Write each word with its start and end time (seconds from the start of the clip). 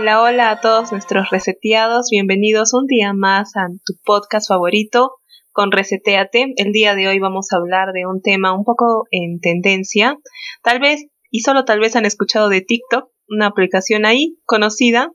Hola, 0.00 0.22
hola 0.22 0.50
a 0.50 0.60
todos 0.60 0.92
nuestros 0.92 1.28
reseteados. 1.30 2.06
Bienvenidos 2.12 2.72
un 2.72 2.86
día 2.86 3.12
más 3.14 3.56
a 3.56 3.66
tu 3.84 3.94
podcast 4.04 4.46
favorito 4.46 5.16
con 5.50 5.72
Reseteate. 5.72 6.54
El 6.56 6.70
día 6.70 6.94
de 6.94 7.08
hoy 7.08 7.18
vamos 7.18 7.48
a 7.50 7.56
hablar 7.56 7.92
de 7.92 8.06
un 8.06 8.22
tema 8.22 8.56
un 8.56 8.62
poco 8.62 9.08
en 9.10 9.40
tendencia. 9.40 10.16
Tal 10.62 10.78
vez, 10.78 11.06
y 11.32 11.40
solo 11.40 11.64
tal 11.64 11.80
vez 11.80 11.96
han 11.96 12.04
escuchado 12.04 12.48
de 12.48 12.60
TikTok, 12.60 13.10
una 13.28 13.46
aplicación 13.46 14.06
ahí 14.06 14.38
conocida 14.44 15.10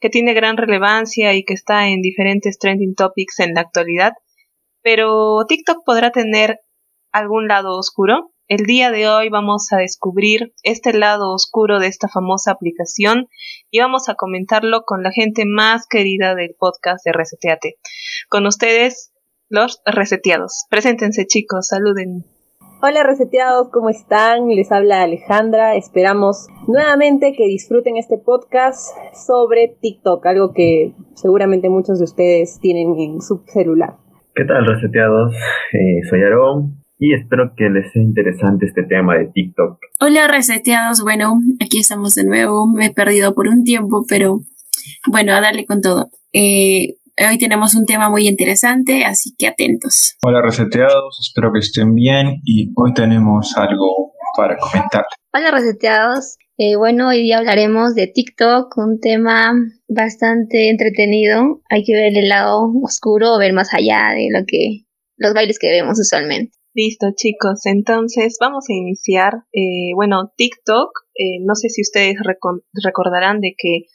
que 0.00 0.10
tiene 0.10 0.34
gran 0.34 0.58
relevancia 0.58 1.32
y 1.32 1.42
que 1.42 1.54
está 1.54 1.88
en 1.88 2.02
diferentes 2.02 2.58
trending 2.58 2.94
topics 2.94 3.40
en 3.40 3.54
la 3.54 3.62
actualidad. 3.62 4.12
Pero 4.82 5.46
TikTok 5.48 5.78
podrá 5.82 6.10
tener 6.10 6.60
algún 7.10 7.48
lado 7.48 7.78
oscuro. 7.78 8.34
El 8.48 8.64
día 8.64 8.92
de 8.92 9.08
hoy 9.08 9.28
vamos 9.28 9.72
a 9.72 9.78
descubrir 9.78 10.52
este 10.62 10.96
lado 10.96 11.34
oscuro 11.34 11.80
de 11.80 11.88
esta 11.88 12.06
famosa 12.06 12.52
aplicación 12.52 13.26
y 13.72 13.80
vamos 13.80 14.08
a 14.08 14.14
comentarlo 14.14 14.82
con 14.82 15.02
la 15.02 15.10
gente 15.10 15.42
más 15.44 15.88
querida 15.88 16.36
del 16.36 16.54
podcast 16.56 17.04
de 17.04 17.10
Reseteate. 17.12 17.74
Con 18.28 18.46
ustedes, 18.46 19.12
los 19.48 19.82
reseteados. 19.84 20.66
Preséntense 20.70 21.26
chicos, 21.26 21.66
saluden. 21.66 22.24
Hola 22.84 23.02
reseteados, 23.02 23.68
¿cómo 23.72 23.90
están? 23.90 24.46
Les 24.46 24.70
habla 24.70 25.02
Alejandra. 25.02 25.74
Esperamos 25.74 26.46
nuevamente 26.68 27.34
que 27.36 27.48
disfruten 27.48 27.96
este 27.96 28.16
podcast 28.16 28.96
sobre 29.12 29.76
TikTok, 29.80 30.24
algo 30.24 30.52
que 30.52 30.92
seguramente 31.16 31.68
muchos 31.68 31.98
de 31.98 32.04
ustedes 32.04 32.60
tienen 32.60 32.94
en 33.00 33.20
su 33.22 33.42
celular. 33.48 33.94
¿Qué 34.36 34.44
tal 34.44 34.64
reseteados? 34.64 35.34
Eh, 35.72 36.06
soy 36.08 36.22
Aarón 36.22 36.85
y 36.98 37.14
espero 37.14 37.52
que 37.56 37.68
les 37.68 37.92
sea 37.92 38.02
interesante 38.02 38.66
este 38.66 38.82
tema 38.84 39.16
de 39.16 39.26
TikTok. 39.32 39.78
Hola 40.00 40.28
reseteados, 40.28 41.02
bueno, 41.02 41.38
aquí 41.62 41.80
estamos 41.80 42.14
de 42.14 42.24
nuevo, 42.24 42.66
me 42.66 42.86
he 42.86 42.92
perdido 42.92 43.34
por 43.34 43.48
un 43.48 43.64
tiempo, 43.64 44.04
pero 44.08 44.40
bueno, 45.08 45.34
a 45.34 45.40
darle 45.40 45.66
con 45.66 45.80
todo. 45.80 46.10
Eh, 46.32 46.96
hoy 47.28 47.38
tenemos 47.38 47.74
un 47.74 47.86
tema 47.86 48.10
muy 48.10 48.26
interesante, 48.28 49.04
así 49.04 49.34
que 49.38 49.46
atentos. 49.46 50.16
Hola 50.22 50.42
reseteados, 50.42 51.18
espero 51.20 51.52
que 51.52 51.60
estén 51.60 51.94
bien 51.94 52.40
y 52.44 52.72
hoy 52.76 52.94
tenemos 52.94 53.56
algo 53.56 54.12
para 54.36 54.56
comentar. 54.56 55.04
Hola 55.32 55.50
reseteados, 55.50 56.36
eh, 56.58 56.76
bueno, 56.76 57.08
hoy 57.08 57.22
día 57.22 57.38
hablaremos 57.38 57.94
de 57.94 58.06
TikTok, 58.06 58.78
un 58.78 58.98
tema 58.98 59.52
bastante 59.88 60.70
entretenido. 60.70 61.60
Hay 61.68 61.84
que 61.84 61.92
ver 61.92 62.16
el 62.16 62.30
lado 62.30 62.72
oscuro, 62.82 63.36
ver 63.38 63.52
más 63.52 63.74
allá 63.74 64.14
de 64.14 64.28
lo 64.30 64.46
que 64.46 64.86
los 65.18 65.34
bailes 65.34 65.58
que 65.58 65.68
vemos 65.68 65.98
usualmente. 66.00 66.56
Listo, 66.76 67.06
chicos. 67.16 67.64
Entonces 67.64 68.36
vamos 68.38 68.66
a 68.68 68.74
iniciar. 68.74 69.44
Eh, 69.54 69.94
bueno, 69.94 70.30
TikTok, 70.36 70.90
eh, 71.14 71.40
no 71.42 71.54
sé 71.54 71.70
si 71.70 71.80
ustedes 71.80 72.16
recordarán 72.74 73.40
de 73.40 73.54
que 73.56 73.86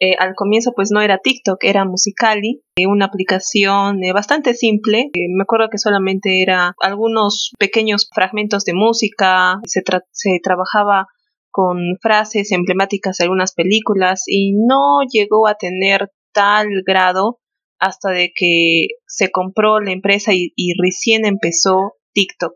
eh, 0.00 0.16
al 0.18 0.34
comienzo 0.34 0.72
pues 0.74 0.90
no 0.90 1.00
era 1.00 1.20
TikTok, 1.22 1.62
era 1.62 1.84
Musicali, 1.84 2.64
una 2.88 3.04
aplicación 3.04 4.00
bastante 4.12 4.54
simple. 4.54 5.10
me 5.14 5.42
acuerdo 5.44 5.68
que 5.70 5.78
solamente 5.78 6.42
era 6.42 6.74
algunos 6.80 7.52
pequeños 7.56 8.08
fragmentos 8.12 8.64
de 8.64 8.74
música, 8.74 9.60
se, 9.64 9.84
se 10.10 10.40
trabajaba 10.42 11.06
con 11.52 11.98
frases 12.02 12.50
emblemáticas 12.50 13.18
de 13.18 13.26
algunas 13.26 13.54
películas 13.54 14.24
y 14.26 14.54
no 14.54 15.02
llegó 15.08 15.46
a 15.46 15.54
tener 15.54 16.10
tal 16.32 16.66
grado 16.84 17.38
hasta 17.78 18.10
de 18.10 18.32
que 18.34 18.88
se 19.06 19.30
compró 19.30 19.78
la 19.78 19.92
empresa 19.92 20.32
y 20.34 20.72
recién 20.82 21.26
empezó 21.26 21.92
TikTok. 22.14 22.52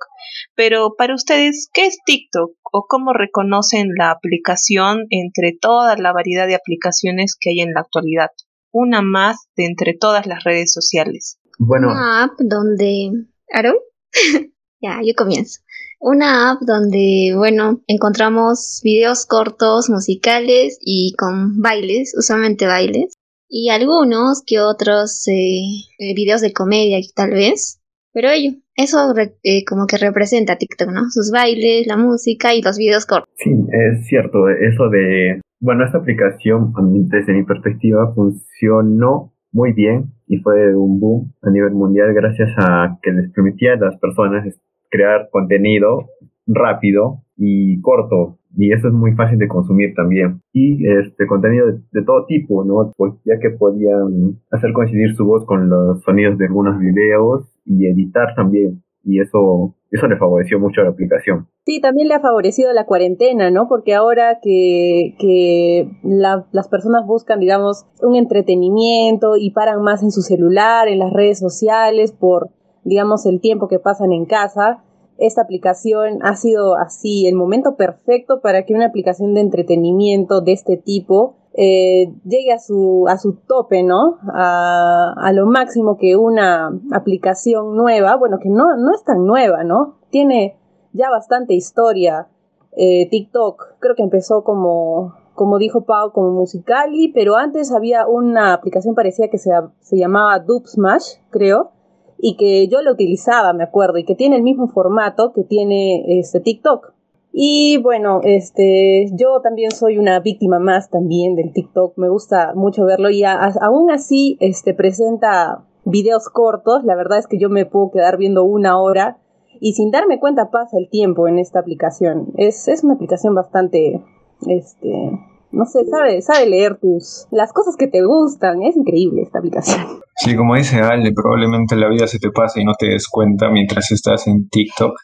Pero 0.54 0.94
para 0.96 1.14
ustedes, 1.14 1.68
¿qué 1.72 1.86
es 1.86 1.98
TikTok 2.04 2.52
o 2.72 2.86
cómo 2.88 3.12
reconocen 3.12 3.88
la 3.98 4.10
aplicación 4.10 5.06
entre 5.10 5.56
toda 5.60 5.96
la 5.96 6.12
variedad 6.12 6.46
de 6.46 6.54
aplicaciones 6.54 7.36
que 7.38 7.50
hay 7.50 7.60
en 7.60 7.74
la 7.74 7.80
actualidad? 7.80 8.30
Una 8.72 9.02
más 9.02 9.48
de 9.56 9.66
entre 9.66 9.94
todas 9.94 10.26
las 10.26 10.44
redes 10.44 10.72
sociales. 10.72 11.38
Bueno. 11.58 11.88
Una 11.88 12.24
app 12.24 12.38
donde... 12.38 13.10
¿Aaron? 13.52 13.76
ya, 14.80 15.00
yo 15.04 15.14
comienzo. 15.16 15.60
Una 16.00 16.52
app 16.52 16.60
donde, 16.60 17.32
bueno, 17.36 17.82
encontramos 17.88 18.80
videos 18.84 19.26
cortos, 19.26 19.90
musicales 19.90 20.78
y 20.80 21.14
con 21.18 21.60
bailes, 21.60 22.14
usualmente 22.16 22.66
bailes. 22.66 23.14
Y 23.48 23.70
algunos 23.70 24.42
que 24.46 24.60
otros 24.60 25.26
eh, 25.26 25.62
eh, 25.98 26.14
videos 26.14 26.40
de 26.40 26.52
comedia, 26.52 26.98
tal 27.14 27.30
vez. 27.30 27.77
Pero 28.20 28.32
ello, 28.32 28.58
eso 28.74 29.14
eh, 29.44 29.64
como 29.64 29.86
que 29.86 29.96
representa 29.96 30.56
TikTok, 30.56 30.88
¿no? 30.90 31.02
Sus 31.08 31.30
bailes, 31.30 31.86
la 31.86 31.96
música 31.96 32.52
y 32.52 32.62
los 32.62 32.76
videos 32.76 33.06
cortos. 33.06 33.32
Sí, 33.36 33.52
es 33.70 34.08
cierto, 34.08 34.48
eso 34.48 34.88
de, 34.88 35.40
bueno, 35.60 35.84
esta 35.84 35.98
aplicación 35.98 36.72
desde 37.08 37.32
mi 37.32 37.44
perspectiva 37.44 38.12
funcionó 38.16 39.34
muy 39.52 39.72
bien 39.72 40.06
y 40.26 40.38
fue 40.38 40.74
un 40.74 40.98
boom 40.98 41.32
a 41.42 41.50
nivel 41.50 41.74
mundial 41.74 42.12
gracias 42.12 42.50
a 42.56 42.98
que 43.00 43.12
les 43.12 43.30
permitía 43.30 43.74
a 43.74 43.76
las 43.76 43.96
personas 44.00 44.52
crear 44.90 45.28
contenido 45.30 46.08
rápido 46.48 47.22
y 47.36 47.80
corto 47.82 48.38
y 48.56 48.72
eso 48.72 48.88
es 48.88 48.94
muy 48.94 49.12
fácil 49.12 49.38
de 49.38 49.46
consumir 49.46 49.94
también 49.94 50.40
y 50.52 50.86
este 50.88 51.26
contenido 51.26 51.66
de, 51.66 51.78
de, 51.92 52.02
todo 52.04 52.26
tipo 52.26 52.64
no 52.64 52.92
pues 52.96 53.14
ya 53.24 53.38
que 53.38 53.50
podían 53.50 54.40
hacer 54.50 54.72
coincidir 54.72 55.14
su 55.14 55.24
voz 55.24 55.44
con 55.46 55.68
los 55.68 56.02
sonidos 56.02 56.36
de 56.38 56.46
algunos 56.46 56.78
videos 56.78 57.46
y 57.68 57.86
editar 57.86 58.34
también. 58.34 58.82
Y 59.04 59.20
eso, 59.20 59.74
eso 59.90 60.06
le 60.06 60.16
favoreció 60.16 60.58
mucho 60.58 60.80
a 60.80 60.84
la 60.84 60.90
aplicación. 60.90 61.48
Sí, 61.64 61.80
también 61.80 62.08
le 62.08 62.14
ha 62.14 62.20
favorecido 62.20 62.72
la 62.72 62.86
cuarentena, 62.86 63.50
¿no? 63.50 63.68
Porque 63.68 63.94
ahora 63.94 64.38
que, 64.42 65.14
que 65.18 65.90
las 66.02 66.68
personas 66.68 67.06
buscan, 67.06 67.40
digamos, 67.40 67.86
un 68.02 68.16
entretenimiento 68.16 69.36
y 69.36 69.50
paran 69.50 69.82
más 69.82 70.02
en 70.02 70.10
su 70.10 70.22
celular, 70.22 70.88
en 70.88 70.98
las 70.98 71.12
redes 71.12 71.38
sociales, 71.38 72.12
por, 72.12 72.50
digamos, 72.84 73.24
el 73.26 73.40
tiempo 73.40 73.68
que 73.68 73.78
pasan 73.78 74.12
en 74.12 74.24
casa, 74.24 74.82
esta 75.18 75.42
aplicación 75.42 76.18
ha 76.22 76.36
sido 76.36 76.76
así 76.76 77.26
el 77.26 77.34
momento 77.34 77.76
perfecto 77.76 78.40
para 78.40 78.64
que 78.64 78.74
una 78.74 78.86
aplicación 78.86 79.34
de 79.34 79.40
entretenimiento 79.40 80.40
de 80.40 80.52
este 80.52 80.76
tipo 80.76 81.37
eh, 81.60 82.14
llegue 82.24 82.52
a 82.52 82.60
su, 82.60 83.06
a 83.08 83.18
su 83.18 83.32
tope, 83.32 83.82
¿no? 83.82 84.18
A, 84.32 85.12
a, 85.16 85.32
lo 85.32 85.44
máximo 85.46 85.96
que 85.98 86.14
una 86.14 86.70
aplicación 86.92 87.74
nueva, 87.76 88.14
bueno, 88.14 88.38
que 88.40 88.48
no, 88.48 88.76
no 88.76 88.94
es 88.94 89.02
tan 89.02 89.26
nueva, 89.26 89.64
¿no? 89.64 89.96
Tiene 90.10 90.56
ya 90.92 91.10
bastante 91.10 91.54
historia. 91.54 92.28
Eh, 92.76 93.08
TikTok, 93.10 93.74
creo 93.80 93.96
que 93.96 94.04
empezó 94.04 94.44
como, 94.44 95.14
como 95.34 95.58
dijo 95.58 95.80
Pau, 95.80 96.12
como 96.12 96.30
Musicali, 96.30 97.08
pero 97.08 97.34
antes 97.34 97.72
había 97.74 98.06
una 98.06 98.52
aplicación 98.52 98.94
parecida 98.94 99.26
que 99.26 99.38
se, 99.38 99.50
se 99.80 99.98
llamaba 99.98 100.38
Dub 100.38 100.64
Smash, 100.64 101.14
creo, 101.30 101.72
y 102.18 102.36
que 102.36 102.68
yo 102.68 102.82
la 102.82 102.92
utilizaba, 102.92 103.52
me 103.52 103.64
acuerdo, 103.64 103.98
y 103.98 104.04
que 104.04 104.14
tiene 104.14 104.36
el 104.36 104.44
mismo 104.44 104.68
formato 104.68 105.32
que 105.32 105.42
tiene 105.42 106.20
este 106.20 106.38
TikTok. 106.38 106.92
Y 107.40 107.76
bueno, 107.76 108.18
este, 108.24 109.06
yo 109.12 109.40
también 109.40 109.70
soy 109.70 109.96
una 109.96 110.18
víctima 110.18 110.58
más 110.58 110.90
también 110.90 111.36
del 111.36 111.52
TikTok, 111.52 111.96
me 111.96 112.08
gusta 112.08 112.52
mucho 112.56 112.84
verlo 112.84 113.10
y 113.10 113.22
aún 113.22 113.92
así 113.92 114.36
este, 114.40 114.74
presenta 114.74 115.62
videos 115.84 116.30
cortos, 116.30 116.82
la 116.82 116.96
verdad 116.96 117.20
es 117.20 117.28
que 117.28 117.38
yo 117.38 117.48
me 117.48 117.64
puedo 117.64 117.92
quedar 117.92 118.16
viendo 118.16 118.42
una 118.42 118.76
hora 118.76 119.18
y 119.60 119.74
sin 119.74 119.92
darme 119.92 120.18
cuenta 120.18 120.50
pasa 120.50 120.78
el 120.80 120.90
tiempo 120.90 121.28
en 121.28 121.38
esta 121.38 121.60
aplicación. 121.60 122.32
Es, 122.36 122.66
es 122.66 122.82
una 122.82 122.94
aplicación 122.94 123.36
bastante, 123.36 124.02
este, 124.48 125.12
no 125.52 125.64
sé, 125.64 125.84
sabe, 125.86 126.20
sabe 126.22 126.46
leer 126.46 126.80
tus, 126.80 127.28
las 127.30 127.52
cosas 127.52 127.76
que 127.76 127.86
te 127.86 128.02
gustan, 128.04 128.62
es 128.62 128.76
increíble 128.76 129.22
esta 129.22 129.38
aplicación. 129.38 129.80
Sí, 130.16 130.34
como 130.34 130.56
dice 130.56 130.80
Ale, 130.80 131.12
probablemente 131.12 131.76
la 131.76 131.88
vida 131.88 132.08
se 132.08 132.18
te 132.18 132.32
pase 132.32 132.62
y 132.62 132.64
no 132.64 132.72
te 132.76 132.88
des 132.88 133.06
cuenta 133.06 133.48
mientras 133.48 133.92
estás 133.92 134.26
en 134.26 134.48
TikTok 134.48 134.98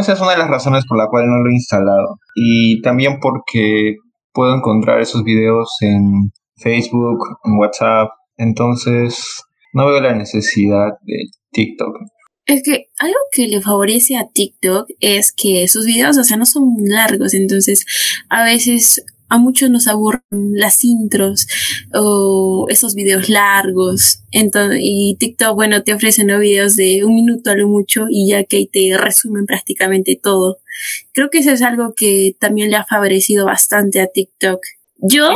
esa 0.00 0.12
es 0.12 0.20
una 0.20 0.32
de 0.32 0.38
las 0.38 0.50
razones 0.50 0.84
por 0.86 0.98
la 0.98 1.08
cual 1.08 1.26
no 1.26 1.42
lo 1.42 1.50
he 1.50 1.54
instalado. 1.54 2.18
Y 2.34 2.80
también 2.82 3.18
porque 3.20 3.96
puedo 4.32 4.54
encontrar 4.54 5.00
esos 5.00 5.22
videos 5.24 5.76
en 5.80 6.32
Facebook, 6.56 7.18
en 7.44 7.58
WhatsApp. 7.58 8.10
Entonces, 8.36 9.42
no 9.72 9.86
veo 9.86 10.00
la 10.00 10.14
necesidad 10.14 10.88
de 11.02 11.16
TikTok. 11.52 11.96
Es 12.46 12.62
que 12.64 12.86
algo 12.98 13.18
que 13.30 13.46
le 13.46 13.60
favorece 13.60 14.16
a 14.16 14.26
TikTok 14.32 14.88
es 15.00 15.32
que 15.32 15.68
sus 15.68 15.86
videos, 15.86 16.18
o 16.18 16.24
sea, 16.24 16.36
no 16.36 16.44
son 16.44 16.74
largos, 16.80 17.34
entonces 17.34 17.84
a 18.28 18.42
veces 18.44 19.04
a 19.32 19.38
muchos 19.38 19.70
nos 19.70 19.88
aburren 19.88 20.22
las 20.30 20.84
intros 20.84 21.46
o 21.94 22.66
esos 22.68 22.94
videos 22.94 23.30
largos. 23.30 24.20
Entonces, 24.30 24.80
y 24.82 25.16
TikTok, 25.18 25.54
bueno, 25.54 25.82
te 25.82 25.94
ofrece 25.94 26.24
¿no? 26.24 26.38
videos 26.38 26.76
de 26.76 27.02
un 27.02 27.14
minuto 27.14 27.50
a 27.50 27.54
lo 27.54 27.66
mucho 27.66 28.04
y 28.10 28.28
ya 28.28 28.44
que 28.44 28.68
te 28.70 28.94
resumen 28.98 29.46
prácticamente 29.46 30.20
todo. 30.22 30.58
Creo 31.12 31.30
que 31.30 31.38
eso 31.38 31.50
es 31.50 31.62
algo 31.62 31.94
que 31.94 32.36
también 32.38 32.70
le 32.70 32.76
ha 32.76 32.84
favorecido 32.84 33.46
bastante 33.46 34.02
a 34.02 34.06
TikTok. 34.06 34.60
Yo, 34.98 35.30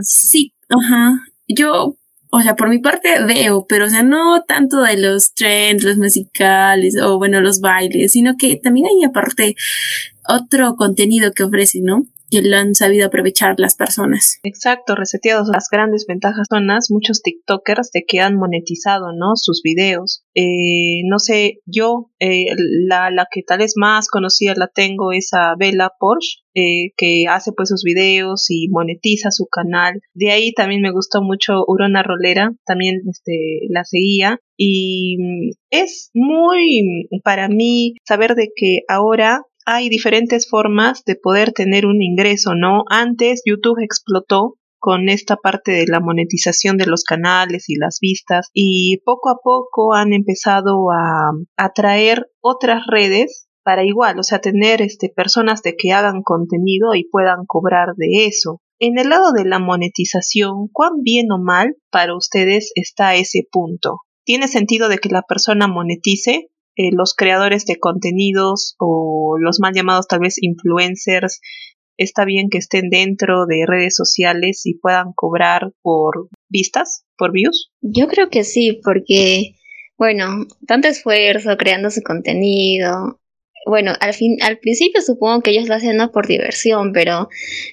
sí, 0.00 0.54
ajá, 0.70 1.20
yo 1.46 1.96
o 2.30 2.40
sea, 2.40 2.56
por 2.56 2.68
mi 2.68 2.78
parte 2.78 3.22
veo, 3.24 3.66
pero 3.68 3.84
o 3.84 3.90
sea, 3.90 4.02
no 4.02 4.42
tanto 4.42 4.80
de 4.80 4.96
los 4.96 5.34
trends, 5.34 5.84
los 5.84 5.98
musicales 5.98 6.96
o 7.00 7.18
bueno, 7.18 7.40
los 7.42 7.60
bailes, 7.60 8.12
sino 8.12 8.36
que 8.36 8.56
también 8.56 8.86
hay 8.86 9.04
aparte 9.04 9.54
otro 10.26 10.74
contenido 10.76 11.30
que 11.32 11.44
ofrece, 11.44 11.80
¿no? 11.80 12.06
Que 12.30 12.42
lo 12.42 12.56
han 12.56 12.74
sabido 12.74 13.06
aprovechar 13.06 13.54
las 13.58 13.74
personas. 13.74 14.38
Exacto, 14.42 14.94
reseteados 14.94 15.48
las 15.52 15.68
grandes 15.70 16.06
ventajas 16.06 16.46
son 16.48 16.66
las 16.66 16.90
muchos 16.90 17.22
TikTokers 17.22 17.90
de 17.92 18.04
que 18.06 18.20
han 18.20 18.36
monetizado, 18.36 19.12
¿no? 19.12 19.36
Sus 19.36 19.62
videos. 19.62 20.24
Eh, 20.34 21.02
no 21.08 21.18
sé, 21.18 21.60
yo 21.66 22.10
eh, 22.18 22.46
la, 22.88 23.10
la 23.10 23.26
que 23.30 23.42
tal 23.42 23.58
vez 23.58 23.74
más 23.76 24.08
conocida 24.08 24.54
la 24.56 24.68
tengo 24.68 25.12
es 25.12 25.30
a 25.32 25.54
Bella 25.58 25.90
Porsche, 25.98 26.44
eh, 26.56 26.92
que 26.96 27.24
hace 27.28 27.52
pues 27.52 27.68
sus 27.68 27.82
videos 27.82 28.46
y 28.48 28.68
monetiza 28.68 29.30
su 29.30 29.46
canal. 29.46 30.00
De 30.14 30.30
ahí 30.30 30.52
también 30.52 30.82
me 30.82 30.92
gustó 30.92 31.22
mucho 31.22 31.64
Urona 31.66 32.02
Rolera, 32.02 32.52
también 32.64 33.02
este, 33.08 33.60
la 33.70 33.84
seguía. 33.84 34.38
Y 34.56 35.16
mm, 35.18 35.50
es 35.70 36.10
muy 36.14 37.08
para 37.24 37.48
mí 37.48 37.94
saber 38.04 38.34
de 38.36 38.50
que 38.54 38.80
ahora 38.88 39.42
hay 39.64 39.88
diferentes 39.88 40.48
formas 40.48 41.04
de 41.04 41.16
poder 41.16 41.52
tener 41.52 41.86
un 41.86 42.02
ingreso, 42.02 42.54
¿no? 42.54 42.84
Antes 42.88 43.42
YouTube 43.44 43.82
explotó 43.82 44.56
con 44.78 45.08
esta 45.08 45.36
parte 45.36 45.72
de 45.72 45.86
la 45.88 46.00
monetización 46.00 46.76
de 46.76 46.86
los 46.86 47.04
canales 47.04 47.70
y 47.70 47.76
las 47.76 47.98
vistas 48.00 48.50
y 48.52 48.98
poco 49.04 49.30
a 49.30 49.38
poco 49.42 49.94
han 49.94 50.12
empezado 50.12 50.90
a 50.90 51.30
atraer 51.56 52.26
otras 52.42 52.82
redes 52.86 53.48
para 53.62 53.82
igual, 53.82 54.18
o 54.18 54.22
sea, 54.22 54.40
tener 54.40 54.82
este 54.82 55.08
personas 55.08 55.62
de 55.62 55.74
que 55.74 55.92
hagan 55.92 56.22
contenido 56.22 56.94
y 56.94 57.08
puedan 57.08 57.46
cobrar 57.46 57.94
de 57.96 58.26
eso. 58.26 58.60
En 58.78 58.98
el 58.98 59.08
lado 59.08 59.32
de 59.32 59.46
la 59.46 59.58
monetización, 59.58 60.68
¿cuán 60.70 61.00
bien 61.02 61.32
o 61.32 61.42
mal 61.42 61.76
para 61.90 62.14
ustedes 62.14 62.70
está 62.74 63.14
ese 63.14 63.48
punto? 63.50 64.00
¿Tiene 64.24 64.48
sentido 64.48 64.90
de 64.90 64.98
que 64.98 65.08
la 65.08 65.22
persona 65.22 65.66
monetice? 65.66 66.50
Eh, 66.76 66.90
los 66.92 67.14
creadores 67.14 67.66
de 67.66 67.76
contenidos 67.76 68.74
o 68.78 69.36
los 69.38 69.60
mal 69.60 69.74
llamados 69.74 70.08
tal 70.08 70.20
vez 70.20 70.36
influencers, 70.40 71.40
está 71.96 72.24
bien 72.24 72.48
que 72.50 72.58
estén 72.58 72.90
dentro 72.90 73.46
de 73.46 73.64
redes 73.66 73.94
sociales 73.94 74.62
y 74.64 74.78
puedan 74.78 75.12
cobrar 75.14 75.72
por 75.82 76.28
vistas, 76.48 77.04
por 77.16 77.32
views? 77.32 77.70
Yo 77.80 78.08
creo 78.08 78.28
que 78.28 78.44
sí, 78.44 78.80
porque, 78.82 79.54
bueno, 79.96 80.46
tanto 80.66 80.88
esfuerzo 80.88 81.56
creando 81.56 81.90
su 81.90 82.02
contenido. 82.02 83.20
Bueno, 83.66 83.92
al 84.00 84.12
fin, 84.12 84.36
al 84.42 84.58
principio 84.58 85.00
supongo 85.00 85.40
que 85.40 85.50
ellos 85.52 85.68
lo 85.68 85.74
hacen 85.74 85.96
por 86.12 86.26
diversión, 86.26 86.92
pero 86.92 87.28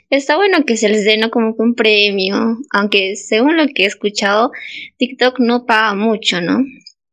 está 0.09 0.37
bueno 0.37 0.63
que 0.65 0.77
se 0.77 0.87
les 0.87 1.03
dé 1.03 1.19
como 1.29 1.53
un 1.57 1.75
premio, 1.75 2.59
aunque 2.71 3.15
según 3.15 3.57
lo 3.57 3.65
que 3.67 3.83
he 3.83 3.87
escuchado, 3.87 4.51
TikTok 4.97 5.39
no 5.39 5.65
paga 5.65 5.93
mucho, 5.93 6.39
¿no? 6.39 6.59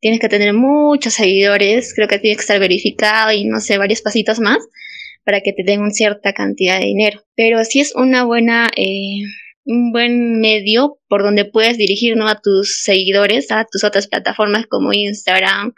Tienes 0.01 0.21
que 0.21 0.29
tener 0.29 0.53
muchos 0.55 1.15
seguidores, 1.15 1.95
creo 1.95 2.09
que 2.09 2.19
tiene 2.19 2.37
que 2.37 2.43
estar 2.43 2.59
verificado 2.61 3.33
y 3.33 3.45
no 3.45 3.61
sé, 3.61 3.79
varios 3.79 4.03
pasitos 4.03 4.41
más 4.41 4.59
para 5.25 5.41
que 5.43 5.53
te 5.53 5.63
den 5.63 5.81
una 5.81 5.91
cierta 5.91 6.33
cantidad 6.33 6.79
de 6.79 6.87
dinero. 6.87 7.23
Pero 7.35 7.63
sí 7.65 7.81
es 7.81 7.95
una 7.95 8.25
buena, 8.25 8.69
eh, 8.77 9.21
un 9.65 9.93
buen 9.93 10.41
medio 10.41 10.99
por 11.09 11.23
donde 11.23 11.45
puedes 11.45 11.77
dirigir 11.77 12.17
¿no? 12.17 12.29
a 12.29 12.41
tus 12.41 12.83
seguidores, 12.83 13.51
a 13.51 13.67
tus 13.71 13.85
otras 13.85 14.07
plataformas 14.07 14.67
como 14.67 14.93
Instagram, 14.93 15.75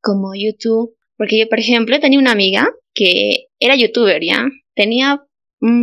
como 0.00 0.32
YouTube. 0.34 0.96
Porque 1.16 1.38
yo, 1.38 1.48
por 1.48 1.60
ejemplo, 1.60 2.00
tenía 2.00 2.18
una 2.18 2.32
amiga 2.32 2.68
que 2.94 3.46
era 3.60 3.76
youtuber, 3.76 4.20
¿ya? 4.24 4.48
Tenía 4.74 5.22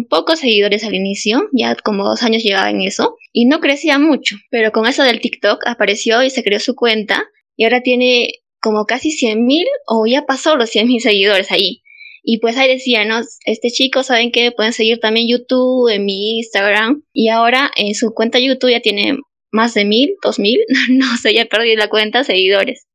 pocos 0.09 0.39
seguidores 0.39 0.83
al 0.83 0.95
inicio, 0.95 1.47
ya 1.53 1.75
como 1.75 2.03
dos 2.03 2.23
años 2.23 2.43
llevaba 2.43 2.71
en 2.71 2.81
eso, 2.81 3.15
y 3.31 3.45
no 3.45 3.59
crecía 3.59 3.99
mucho, 3.99 4.35
pero 4.49 4.71
con 4.71 4.87
eso 4.87 5.03
del 5.03 5.21
TikTok 5.21 5.61
apareció 5.67 6.23
y 6.23 6.31
se 6.31 6.43
creó 6.43 6.59
su 6.59 6.75
cuenta 6.75 7.23
y 7.57 7.65
ahora 7.65 7.81
tiene 7.81 8.29
como 8.61 8.85
casi 8.85 9.11
100 9.11 9.45
mil 9.45 9.65
o 9.87 10.05
ya 10.05 10.25
pasó 10.25 10.55
los 10.55 10.69
100 10.69 10.87
mil 10.87 11.01
seguidores 11.01 11.51
ahí. 11.51 11.81
Y 12.23 12.39
pues 12.39 12.57
ahí 12.57 12.67
decía, 12.67 13.05
¿no? 13.05 13.21
Este 13.45 13.69
chico, 13.69 14.03
¿saben 14.03 14.31
que 14.31 14.51
Pueden 14.51 14.73
seguir 14.73 14.99
también 14.99 15.27
YouTube, 15.27 15.89
en 15.89 16.05
mi 16.05 16.37
Instagram. 16.39 17.03
Y 17.13 17.29
ahora 17.29 17.71
en 17.75 17.95
su 17.95 18.13
cuenta 18.13 18.39
YouTube 18.39 18.71
ya 18.71 18.81
tiene 18.81 19.17
más 19.51 19.73
de 19.73 19.85
mil, 19.85 20.15
dos 20.21 20.37
mil, 20.39 20.59
no 20.89 21.17
sé, 21.17 21.33
ya 21.33 21.45
perdí 21.45 21.75
la 21.75 21.89
cuenta, 21.89 22.23
seguidores. 22.23 22.87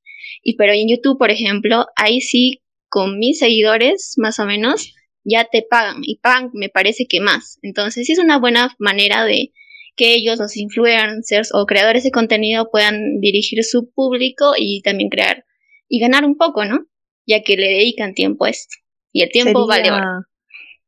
Y 0.43 0.57
pero 0.57 0.73
en 0.73 0.89
YouTube, 0.89 1.19
por 1.19 1.31
ejemplo, 1.31 1.87
ahí 1.97 2.21
sí, 2.21 2.61
con 2.89 3.19
mil 3.19 3.35
seguidores, 3.35 4.15
más 4.19 4.39
o 4.39 4.45
menos, 4.45 4.95
ya 5.25 5.45
te 5.51 5.63
pagan. 5.63 6.03
Y 6.03 6.19
pagan, 6.19 6.51
me 6.53 6.69
parece 6.69 7.07
que 7.09 7.21
más. 7.21 7.59
Entonces 7.63 8.07
sí 8.07 8.13
es 8.13 8.19
una 8.19 8.39
buena 8.39 8.75
manera 8.79 9.25
de, 9.25 9.53
que 9.97 10.15
ellos, 10.15 10.39
los 10.39 10.57
influencers 10.57 11.51
o 11.55 11.67
creadores 11.67 12.05
de 12.05 12.11
contenido, 12.11 12.71
puedan 12.71 13.21
dirigir 13.21 13.63
su 13.65 13.91
público 13.93 14.53
y 14.57 14.83
también 14.83 15.11
crear 15.11 15.45
y 15.89 16.01
ganar 16.01 16.25
un 16.25 16.37
poco, 16.37 16.65
¿no? 16.65 16.87
Ya 17.27 17.43
que 17.43 17.57
le 17.57 17.69
dedican 17.69 18.15
tiempo 18.15 18.47
a 18.47 18.51
esto. 18.51 18.77
Y 19.13 19.23
el 19.23 19.31
tiempo 19.31 19.67
vale 19.67 19.91
oro. 19.91 20.25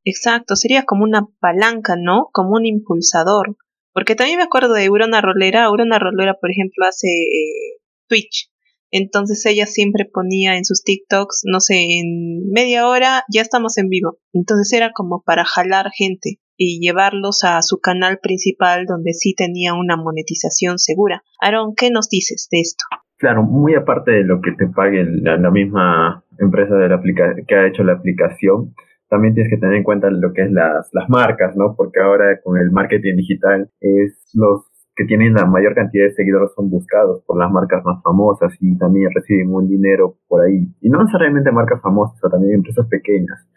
Exacto, 0.04 0.56
sería 0.56 0.84
como 0.84 1.04
una 1.04 1.26
palanca, 1.40 1.94
¿no? 1.98 2.30
Como 2.32 2.56
un 2.56 2.66
impulsador. 2.66 3.56
Porque 3.92 4.14
también 4.14 4.38
me 4.38 4.44
acuerdo 4.44 4.72
de 4.72 4.88
Urona 4.88 5.20
Rolera. 5.20 5.70
Urona 5.70 5.98
Rolera, 5.98 6.34
por 6.40 6.50
ejemplo, 6.50 6.86
hace 6.86 7.06
eh, 7.06 7.80
Twitch. 8.08 8.50
Entonces 8.90 9.44
ella 9.44 9.66
siempre 9.66 10.04
ponía 10.04 10.56
en 10.56 10.64
sus 10.64 10.82
TikToks, 10.84 11.42
no 11.44 11.60
sé, 11.60 11.98
en 11.98 12.48
media 12.50 12.86
hora 12.86 13.24
ya 13.32 13.42
estamos 13.42 13.76
en 13.76 13.88
vivo. 13.88 14.18
Entonces 14.32 14.72
era 14.72 14.92
como 14.94 15.22
para 15.22 15.44
jalar 15.44 15.90
gente 15.92 16.38
y 16.56 16.80
llevarlos 16.80 17.44
a 17.44 17.60
su 17.62 17.80
canal 17.80 18.18
principal 18.22 18.86
donde 18.86 19.12
sí 19.12 19.34
tenía 19.34 19.74
una 19.74 19.96
monetización 19.96 20.78
segura. 20.78 21.22
Aaron, 21.40 21.74
¿qué 21.76 21.90
nos 21.90 22.08
dices 22.08 22.48
de 22.50 22.60
esto? 22.60 22.84
Claro, 23.16 23.42
muy 23.42 23.74
aparte 23.74 24.10
de 24.10 24.24
lo 24.24 24.40
que 24.40 24.52
te 24.52 24.66
pague 24.66 25.04
la, 25.04 25.50
misma 25.50 26.24
empresa 26.38 26.74
de 26.74 26.88
la 26.88 27.00
que 27.46 27.54
ha 27.54 27.66
hecho 27.66 27.84
la 27.84 27.94
aplicación, 27.94 28.74
también 29.08 29.34
tienes 29.34 29.50
que 29.50 29.58
tener 29.58 29.76
en 29.76 29.84
cuenta 29.84 30.10
lo 30.10 30.32
que 30.32 30.42
es 30.42 30.50
las, 30.50 30.88
las 30.92 31.08
marcas, 31.08 31.56
¿no? 31.56 31.74
Porque 31.76 32.00
ahora 32.00 32.40
con 32.42 32.58
el 32.58 32.70
marketing 32.70 33.16
digital 33.16 33.70
es 33.80 34.30
los 34.34 34.66
que 34.96 35.04
tienen 35.04 35.34
la 35.34 35.46
mayor 35.46 35.74
cantidad 35.74 36.04
de 36.04 36.12
seguidores 36.14 36.50
son 36.54 36.70
buscados 36.70 37.22
por 37.26 37.38
las 37.38 37.50
marcas 37.50 37.84
más 37.84 38.02
famosas 38.02 38.52
y 38.60 38.78
también 38.78 39.10
reciben 39.14 39.52
un 39.52 39.68
dinero 39.68 40.18
por 40.28 40.42
ahí. 40.42 40.68
Y 40.80 40.88
no 40.88 41.00
necesariamente 41.00 41.50
marcas 41.50 41.80
famosas, 41.82 42.18
sino 42.18 42.30
también 42.30 42.54
empresas 42.54 42.86
pequeñas. 42.88 43.48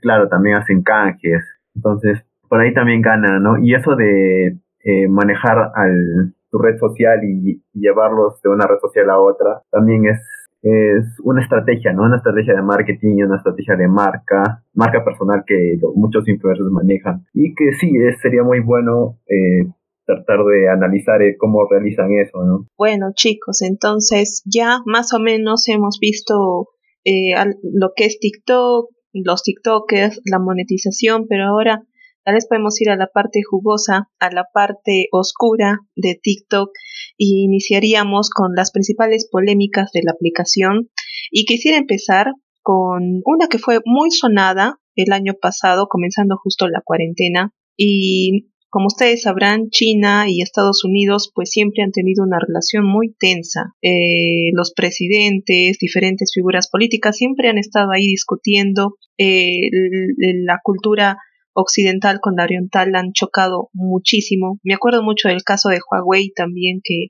Claro, 0.00 0.28
también 0.28 0.56
hacen 0.56 0.82
canjes. 0.82 1.42
Entonces, 1.74 2.24
por 2.54 2.60
ahí 2.60 2.72
también 2.72 3.02
ganan, 3.02 3.42
¿no? 3.42 3.58
Y 3.60 3.74
eso 3.74 3.96
de 3.96 4.60
eh, 4.84 5.08
manejar 5.08 5.72
al, 5.74 6.36
tu 6.52 6.58
red 6.58 6.78
social 6.78 7.18
y, 7.24 7.60
llevarlos 7.72 8.40
de 8.42 8.48
una 8.48 8.64
red 8.64 8.78
social 8.80 9.10
a 9.10 9.18
otra 9.18 9.62
también 9.72 10.06
es, 10.06 10.20
es 10.62 11.04
una 11.24 11.42
estrategia, 11.42 11.92
¿no? 11.92 12.04
Una 12.04 12.18
estrategia 12.18 12.54
de 12.54 12.62
marketing 12.62 13.24
una 13.24 13.38
estrategia 13.38 13.74
de 13.74 13.88
marca, 13.88 14.62
marca 14.72 15.04
personal 15.04 15.42
que 15.44 15.78
muchos 15.96 16.28
influencers 16.28 16.70
manejan. 16.70 17.26
Y 17.34 17.56
que 17.56 17.72
sí, 17.72 17.90
es, 17.96 18.20
sería 18.20 18.44
muy 18.44 18.60
bueno 18.60 19.18
eh, 19.26 19.66
tratar 20.06 20.44
de 20.44 20.68
analizar 20.68 21.22
eh, 21.22 21.36
cómo 21.36 21.66
realizan 21.68 22.12
eso, 22.12 22.44
¿no? 22.44 22.68
Bueno, 22.78 23.10
chicos, 23.16 23.62
entonces 23.62 24.44
ya 24.46 24.78
más 24.86 25.12
o 25.12 25.18
menos 25.18 25.66
hemos 25.66 25.98
visto 26.00 26.68
lo 27.04 27.90
que 27.96 28.04
es 28.04 28.20
TikTok, 28.20 28.90
los 29.12 29.42
TikTokers, 29.42 30.20
la 30.24 30.38
monetización, 30.38 31.26
pero 31.28 31.46
ahora 31.46 31.82
Tal 32.24 32.34
vez 32.34 32.46
podemos 32.48 32.80
ir 32.80 32.90
a 32.90 32.96
la 32.96 33.08
parte 33.08 33.40
jugosa, 33.48 34.08
a 34.18 34.30
la 34.30 34.46
parte 34.52 35.08
oscura 35.12 35.80
de 35.94 36.18
TikTok 36.20 36.70
y 37.18 37.44
iniciaríamos 37.44 38.30
con 38.30 38.54
las 38.56 38.70
principales 38.70 39.28
polémicas 39.30 39.90
de 39.92 40.02
la 40.02 40.12
aplicación. 40.12 40.90
Y 41.30 41.44
quisiera 41.44 41.76
empezar 41.76 42.32
con 42.62 43.20
una 43.24 43.48
que 43.48 43.58
fue 43.58 43.80
muy 43.84 44.10
sonada 44.10 44.78
el 44.96 45.12
año 45.12 45.34
pasado, 45.40 45.86
comenzando 45.88 46.36
justo 46.42 46.66
la 46.68 46.80
cuarentena. 46.82 47.52
Y 47.76 48.48
como 48.70 48.86
ustedes 48.86 49.22
sabrán, 49.22 49.68
China 49.68 50.24
y 50.26 50.40
Estados 50.40 50.82
Unidos 50.82 51.30
pues 51.34 51.50
siempre 51.50 51.84
han 51.84 51.92
tenido 51.92 52.24
una 52.24 52.38
relación 52.40 52.86
muy 52.86 53.14
tensa. 53.18 53.74
Eh, 53.82 54.50
los 54.54 54.72
presidentes, 54.72 55.76
diferentes 55.78 56.32
figuras 56.34 56.68
políticas 56.70 57.16
siempre 57.16 57.48
han 57.48 57.58
estado 57.58 57.92
ahí 57.92 58.06
discutiendo 58.06 58.96
eh, 59.18 59.60
la 60.18 60.58
cultura 60.62 61.18
occidental 61.54 62.18
con 62.20 62.34
la 62.36 62.44
oriental 62.44 62.94
han 62.94 63.12
chocado 63.12 63.70
muchísimo. 63.72 64.60
Me 64.62 64.74
acuerdo 64.74 65.02
mucho 65.02 65.28
del 65.28 65.42
caso 65.42 65.68
de 65.68 65.80
Huawei 65.80 66.32
también 66.32 66.80
que 66.82 67.06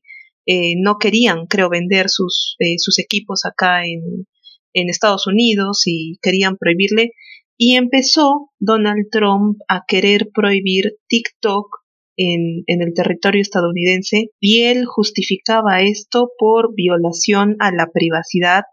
eh, 0.46 0.74
no 0.76 0.98
querían, 0.98 1.46
creo, 1.46 1.70
vender 1.70 2.08
sus, 2.08 2.56
eh, 2.58 2.78
sus 2.78 2.98
equipos 2.98 3.44
acá 3.46 3.84
en, 3.84 4.26
en 4.74 4.90
Estados 4.90 5.26
Unidos 5.26 5.82
y 5.86 6.18
querían 6.22 6.56
prohibirle. 6.56 7.12
Y 7.56 7.76
empezó 7.76 8.50
Donald 8.58 9.06
Trump 9.10 9.58
a 9.68 9.82
querer 9.86 10.28
prohibir 10.34 10.96
TikTok 11.08 11.68
en, 12.16 12.64
en, 12.66 12.82
el 12.82 12.94
territorio 12.94 13.40
estadounidense 13.40 14.30
y 14.38 14.62
él 14.62 14.84
justificaba 14.86 15.82
esto 15.82 16.30
por 16.38 16.74
violación 16.74 17.56
a 17.58 17.72
la 17.72 17.88
privacidad, 17.92 18.64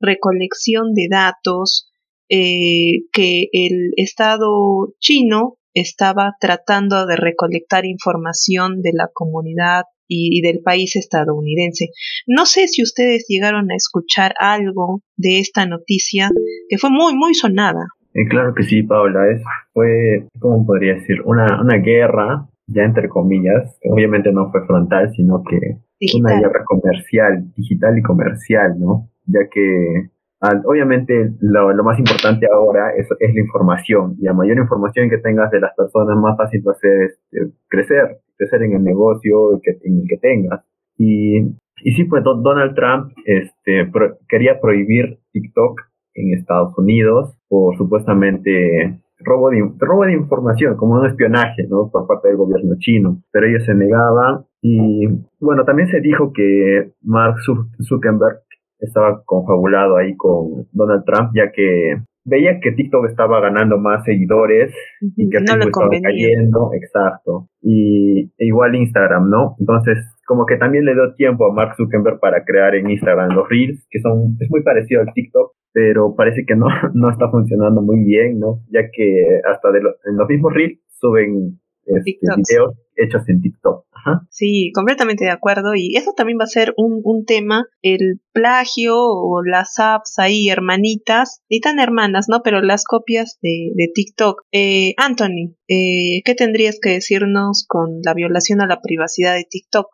recolección 0.00 0.94
de 0.94 1.08
datos, 1.10 1.87
eh, 2.28 3.04
que 3.12 3.48
el 3.52 3.92
Estado 3.96 4.94
chino 5.00 5.58
estaba 5.74 6.34
tratando 6.40 7.06
de 7.06 7.16
recolectar 7.16 7.86
información 7.86 8.82
de 8.82 8.90
la 8.92 9.08
comunidad 9.12 9.84
y, 10.08 10.40
del 10.40 10.60
país 10.62 10.96
estadounidense. 10.96 11.90
No 12.26 12.46
sé 12.46 12.66
si 12.66 12.82
ustedes 12.82 13.26
llegaron 13.28 13.70
a 13.70 13.76
escuchar 13.76 14.34
algo 14.40 15.02
de 15.16 15.38
esta 15.38 15.66
noticia 15.66 16.30
que 16.68 16.78
fue 16.78 16.90
muy, 16.90 17.14
muy 17.14 17.34
sonada. 17.34 17.86
Eh, 18.14 18.26
claro 18.28 18.54
que 18.54 18.62
sí, 18.62 18.82
Paula. 18.82 19.30
Es, 19.30 19.42
fue, 19.72 20.26
¿cómo 20.38 20.66
podría 20.66 20.94
decir? 20.94 21.20
Una, 21.24 21.60
una 21.60 21.76
guerra, 21.76 22.48
ya 22.66 22.82
entre 22.84 23.08
comillas. 23.08 23.78
Obviamente 23.84 24.32
no 24.32 24.50
fue 24.50 24.66
frontal, 24.66 25.12
sino 25.14 25.42
que 25.44 25.76
una 26.16 26.38
guerra 26.38 26.64
comercial, 26.64 27.52
digital 27.56 27.98
y 27.98 28.02
comercial, 28.02 28.78
¿no? 28.78 29.10
Ya 29.26 29.40
que 29.50 30.10
obviamente 30.40 31.32
lo, 31.40 31.84
más 31.84 31.98
importante 31.98 32.46
ahora 32.52 32.92
es, 32.96 33.08
es, 33.18 33.34
la 33.34 33.40
información 33.40 34.16
y 34.20 34.28
a 34.28 34.32
mayor 34.32 34.58
información 34.58 35.10
que 35.10 35.18
tengas 35.18 35.50
de 35.50 35.60
las 35.60 35.74
personas 35.74 36.16
más 36.16 36.36
fácil 36.36 36.62
va 36.66 36.72
a 36.72 36.76
ser 36.76 37.02
este, 37.02 37.52
crecer, 37.68 38.18
crecer 38.36 38.62
en 38.62 38.74
el 38.74 38.84
negocio 38.84 39.60
que, 39.62 39.72
en 39.82 40.00
el 40.00 40.08
que 40.08 40.16
tengas. 40.18 40.64
Y, 40.96 41.38
y 41.84 41.92
sí, 41.94 42.04
pues 42.04 42.22
Donald 42.24 42.74
Trump 42.74 43.12
este, 43.24 43.90
quería 44.28 44.60
prohibir 44.60 45.18
TikTok 45.32 45.80
en 46.14 46.34
Estados 46.34 46.76
Unidos 46.76 47.36
por 47.48 47.76
supuestamente 47.76 49.00
robo 49.20 49.50
de, 49.50 49.68
robo 49.78 50.04
de 50.04 50.12
información, 50.12 50.76
como 50.76 51.00
un 51.00 51.06
espionaje, 51.06 51.66
¿no? 51.68 51.90
Por 51.90 52.06
parte 52.06 52.28
del 52.28 52.36
gobierno 52.36 52.76
chino. 52.78 53.22
Pero 53.32 53.46
ellos 53.46 53.64
se 53.64 53.74
negaban 53.74 54.44
y, 54.62 55.06
bueno, 55.40 55.64
también 55.64 55.88
se 55.88 56.00
dijo 56.00 56.32
que 56.32 56.92
Mark 57.02 57.36
Zuckerberg 57.82 58.42
estaba 58.80 59.22
confabulado 59.24 59.96
ahí 59.96 60.16
con 60.16 60.66
Donald 60.72 61.04
Trump, 61.04 61.30
ya 61.34 61.50
que 61.52 61.96
veía 62.28 62.60
que 62.60 62.72
TikTok 62.72 63.06
estaba 63.06 63.40
ganando 63.40 63.78
más 63.78 64.04
seguidores 64.04 64.74
y 65.16 65.28
que 65.30 65.38
no 65.40 65.54
estaba 65.54 65.88
cayendo, 66.02 66.70
exacto. 66.74 67.48
Y 67.62 68.30
e 68.38 68.46
igual 68.46 68.76
Instagram, 68.76 69.30
¿no? 69.30 69.56
Entonces, 69.58 69.98
como 70.26 70.44
que 70.44 70.56
también 70.56 70.84
le 70.84 70.94
dio 70.94 71.14
tiempo 71.14 71.46
a 71.46 71.54
Mark 71.54 71.74
Zuckerberg 71.76 72.20
para 72.20 72.44
crear 72.44 72.74
en 72.74 72.90
Instagram 72.90 73.34
los 73.34 73.48
Reels, 73.48 73.86
que 73.90 74.00
son, 74.00 74.36
es 74.40 74.50
muy 74.50 74.62
parecido 74.62 75.00
al 75.00 75.12
TikTok, 75.12 75.52
pero 75.72 76.14
parece 76.14 76.44
que 76.46 76.54
no, 76.54 76.66
no 76.94 77.10
está 77.10 77.30
funcionando 77.30 77.80
muy 77.82 78.04
bien, 78.04 78.38
¿no? 78.38 78.60
Ya 78.70 78.90
que 78.92 79.40
hasta 79.50 79.70
de 79.72 79.78
en 79.78 80.16
los 80.16 80.28
mismos 80.28 80.52
Reels 80.52 80.80
suben 81.00 81.58
este, 81.96 82.18
videos 82.36 82.74
hechos 82.96 83.28
en 83.28 83.40
TikTok. 83.40 83.88
Sí, 84.30 84.72
completamente 84.74 85.24
de 85.24 85.30
acuerdo. 85.30 85.74
Y 85.74 85.96
eso 85.96 86.12
también 86.16 86.38
va 86.40 86.44
a 86.44 86.48
ser 86.48 86.72
un, 86.76 87.00
un, 87.04 87.24
tema, 87.24 87.66
el 87.82 88.20
plagio 88.32 88.96
o 88.96 89.42
las 89.44 89.78
apps 89.78 90.18
ahí, 90.18 90.48
hermanitas, 90.48 91.42
ni 91.50 91.60
tan 91.60 91.78
hermanas, 91.78 92.26
¿no? 92.28 92.40
Pero 92.42 92.60
las 92.60 92.84
copias 92.84 93.38
de, 93.42 93.72
de 93.74 93.90
TikTok. 93.92 94.42
Eh, 94.52 94.94
Anthony, 94.96 95.56
eh, 95.68 96.22
¿qué 96.24 96.34
tendrías 96.36 96.78
que 96.80 96.90
decirnos 96.90 97.64
con 97.68 98.00
la 98.04 98.14
violación 98.14 98.60
a 98.60 98.66
la 98.66 98.80
privacidad 98.80 99.34
de 99.34 99.46
TikTok? 99.48 99.88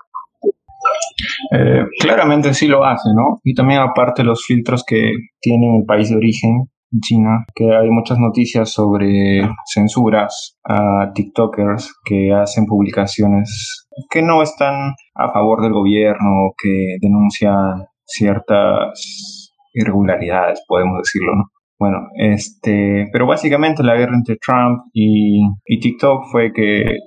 Eh, 1.52 1.84
claramente 1.98 2.54
sí 2.54 2.66
lo 2.66 2.84
hace, 2.84 3.08
¿no? 3.14 3.40
Y 3.42 3.54
también 3.54 3.80
aparte 3.80 4.22
los 4.22 4.44
filtros 4.44 4.84
que 4.86 5.12
tiene 5.40 5.78
el 5.78 5.84
país 5.84 6.10
de 6.10 6.16
origen, 6.16 6.68
China, 7.00 7.44
que 7.54 7.74
hay 7.74 7.90
muchas 7.90 8.18
noticias 8.18 8.72
sobre 8.72 9.42
censuras 9.66 10.58
a 10.64 11.12
TikTokers 11.14 11.94
que 12.04 12.32
hacen 12.32 12.66
publicaciones 12.66 13.86
que 14.10 14.22
no 14.22 14.42
están 14.42 14.94
a 15.14 15.30
favor 15.32 15.62
del 15.62 15.72
gobierno 15.72 16.52
que 16.60 16.96
denuncian 17.00 17.86
ciertas 18.04 19.52
irregularidades, 19.72 20.62
podemos 20.66 20.98
decirlo, 20.98 21.34
¿no? 21.36 21.44
Bueno, 21.78 22.08
este, 22.16 23.08
pero 23.12 23.26
básicamente 23.26 23.82
la 23.82 23.96
guerra 23.96 24.14
entre 24.14 24.36
Trump 24.36 24.84
y, 24.92 25.42
y 25.66 25.80
TikTok 25.80 26.24
fue 26.30 26.52
que 26.52 26.98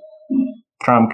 Trump 0.78 1.12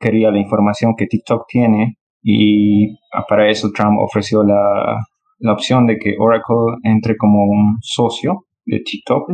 quería 0.00 0.30
la 0.30 0.38
información 0.38 0.94
que 0.96 1.06
TikTok 1.06 1.44
tiene 1.48 1.98
y 2.22 2.96
para 3.28 3.48
eso 3.48 3.70
Trump 3.72 3.98
ofreció 4.00 4.42
la, 4.42 4.98
la 5.38 5.52
opción 5.52 5.86
de 5.86 5.98
que 5.98 6.16
Oracle 6.18 6.78
entre 6.82 7.16
como 7.16 7.44
un 7.44 7.78
socio 7.80 8.46
de 8.64 8.80
TikTok. 8.80 9.28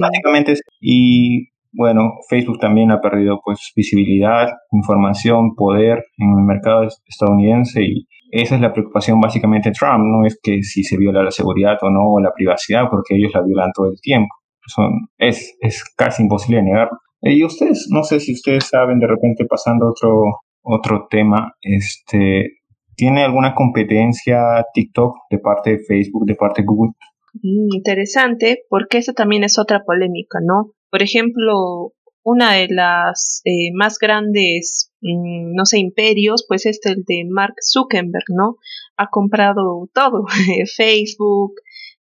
Básicamente, 0.00 0.54
y 0.80 1.48
bueno, 1.72 2.14
Facebook 2.28 2.58
también 2.58 2.90
ha 2.90 3.00
perdido 3.00 3.40
pues 3.44 3.72
visibilidad, 3.76 4.48
información, 4.72 5.54
poder 5.54 6.04
en 6.16 6.30
el 6.30 6.44
mercado 6.44 6.88
estadounidense 7.06 7.82
y 7.82 8.06
esa 8.30 8.56
es 8.56 8.60
la 8.60 8.72
preocupación 8.72 9.20
básicamente 9.20 9.70
de 9.70 9.74
Trump, 9.74 10.04
no 10.04 10.26
es 10.26 10.38
que 10.42 10.62
si 10.62 10.82
se 10.82 10.96
viola 10.96 11.22
la 11.22 11.30
seguridad 11.30 11.76
o 11.82 11.90
no 11.90 12.12
o 12.12 12.20
la 12.20 12.32
privacidad, 12.34 12.88
porque 12.90 13.14
ellos 13.14 13.32
la 13.32 13.42
violan 13.42 13.70
todo 13.72 13.90
el 13.90 14.00
tiempo. 14.00 14.34
Son, 14.66 15.08
es, 15.16 15.56
es 15.60 15.84
casi 15.96 16.22
imposible 16.22 16.62
negarlo. 16.62 16.98
Y 17.22 17.44
ustedes, 17.44 17.88
no 17.90 18.02
sé 18.02 18.20
si 18.20 18.32
ustedes 18.32 18.68
saben, 18.68 18.98
de 18.98 19.06
repente 19.06 19.44
pasando 19.48 19.88
otro, 19.88 20.40
otro 20.62 21.06
tema, 21.08 21.52
este, 21.62 22.56
¿Tiene 22.96 23.24
alguna 23.24 23.54
competencia 23.54 24.64
TikTok 24.72 25.16
de 25.30 25.38
parte 25.38 25.70
de 25.72 25.78
Facebook, 25.80 26.24
de 26.26 26.34
parte 26.34 26.62
de 26.62 26.66
Google? 26.66 26.92
Mm, 27.34 27.74
interesante, 27.74 28.64
porque 28.70 28.98
esa 28.98 29.12
también 29.12 29.44
es 29.44 29.58
otra 29.58 29.84
polémica, 29.84 30.38
¿no? 30.42 30.72
Por 30.90 31.02
ejemplo, 31.02 31.92
una 32.22 32.54
de 32.54 32.68
las 32.70 33.42
eh, 33.44 33.70
más 33.74 33.98
grandes, 33.98 34.92
mm, 35.02 35.54
no 35.54 35.66
sé, 35.66 35.78
imperios, 35.78 36.46
pues 36.48 36.64
es 36.64 36.80
el 36.84 37.04
de 37.06 37.24
Mark 37.28 37.54
Zuckerberg, 37.60 38.24
¿no? 38.34 38.56
Ha 38.96 39.08
comprado 39.10 39.88
todo, 39.92 40.24
Facebook, 40.76 41.54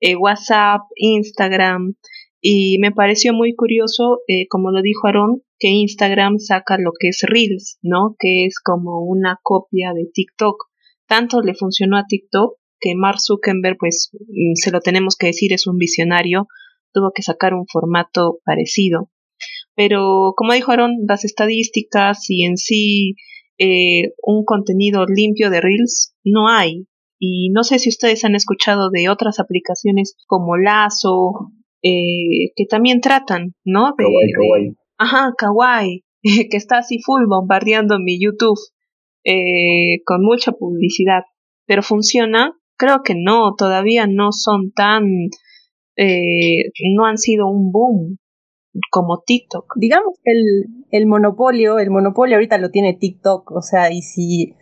eh, 0.00 0.16
WhatsApp, 0.16 0.80
Instagram, 0.96 1.94
y 2.40 2.78
me 2.80 2.90
pareció 2.90 3.32
muy 3.32 3.54
curioso, 3.54 4.20
eh, 4.26 4.48
como 4.48 4.70
lo 4.72 4.82
dijo 4.82 5.06
Aaron, 5.06 5.42
que 5.58 5.68
Instagram 5.68 6.38
saca 6.38 6.78
lo 6.78 6.90
que 6.98 7.08
es 7.08 7.20
Reels, 7.22 7.78
¿no? 7.82 8.16
Que 8.18 8.46
es 8.46 8.58
como 8.60 9.04
una 9.04 9.38
copia 9.42 9.92
de 9.94 10.06
TikTok 10.12 10.69
tanto 11.10 11.42
le 11.42 11.54
funcionó 11.54 11.98
a 11.98 12.06
TikTok 12.06 12.54
que 12.78 12.94
Mark 12.94 13.18
Zuckerberg, 13.20 13.76
pues 13.78 14.10
mm, 14.12 14.54
se 14.54 14.70
lo 14.70 14.80
tenemos 14.80 15.16
que 15.16 15.26
decir, 15.26 15.52
es 15.52 15.66
un 15.66 15.76
visionario, 15.76 16.46
tuvo 16.92 17.10
que 17.12 17.22
sacar 17.22 17.52
un 17.52 17.66
formato 17.66 18.38
parecido. 18.44 19.10
Pero 19.74 20.34
como 20.36 20.52
dijo 20.52 20.70
Aaron, 20.70 20.92
las 21.08 21.24
estadísticas 21.24 22.26
y 22.28 22.44
en 22.44 22.56
sí 22.56 23.16
eh, 23.58 24.12
un 24.22 24.44
contenido 24.44 25.04
limpio 25.04 25.50
de 25.50 25.60
Reels 25.60 26.14
no 26.24 26.48
hay. 26.48 26.86
Y 27.18 27.50
no 27.50 27.64
sé 27.64 27.80
si 27.80 27.88
ustedes 27.88 28.24
han 28.24 28.36
escuchado 28.36 28.88
de 28.90 29.08
otras 29.08 29.40
aplicaciones 29.40 30.14
como 30.26 30.56
Lazo, 30.56 31.50
eh, 31.82 32.52
que 32.54 32.66
también 32.66 33.00
tratan, 33.00 33.56
¿no? 33.64 33.94
De, 33.98 34.04
kawaii, 34.04 34.76
Ajá, 34.96 35.32
Kawaii, 35.36 36.04
que 36.22 36.56
está 36.56 36.78
así 36.78 37.00
full 37.04 37.24
bombardeando 37.26 37.98
mi 37.98 38.22
YouTube 38.22 38.60
eh, 39.24 40.02
con 40.04 40.22
mucha 40.22 40.52
publicidad. 40.52 41.22
Pero 41.66 41.82
funciona, 41.82 42.56
creo 42.76 43.02
que 43.02 43.14
no, 43.16 43.54
todavía 43.56 44.06
no 44.06 44.32
son 44.32 44.72
tan, 44.72 45.04
eh, 45.96 46.70
no 46.96 47.06
han 47.06 47.18
sido 47.18 47.46
un 47.46 47.70
boom 47.70 48.18
como 48.90 49.22
TikTok. 49.24 49.74
Digamos 49.76 50.18
que 50.24 50.32
el, 50.32 50.66
el 50.90 51.06
monopolio, 51.06 51.78
el 51.78 51.90
monopolio 51.90 52.36
ahorita 52.36 52.58
lo 52.58 52.70
tiene 52.70 52.94
TikTok, 52.94 53.50
o 53.52 53.62
sea, 53.62 53.92
y 53.92 54.02
si 54.02 54.54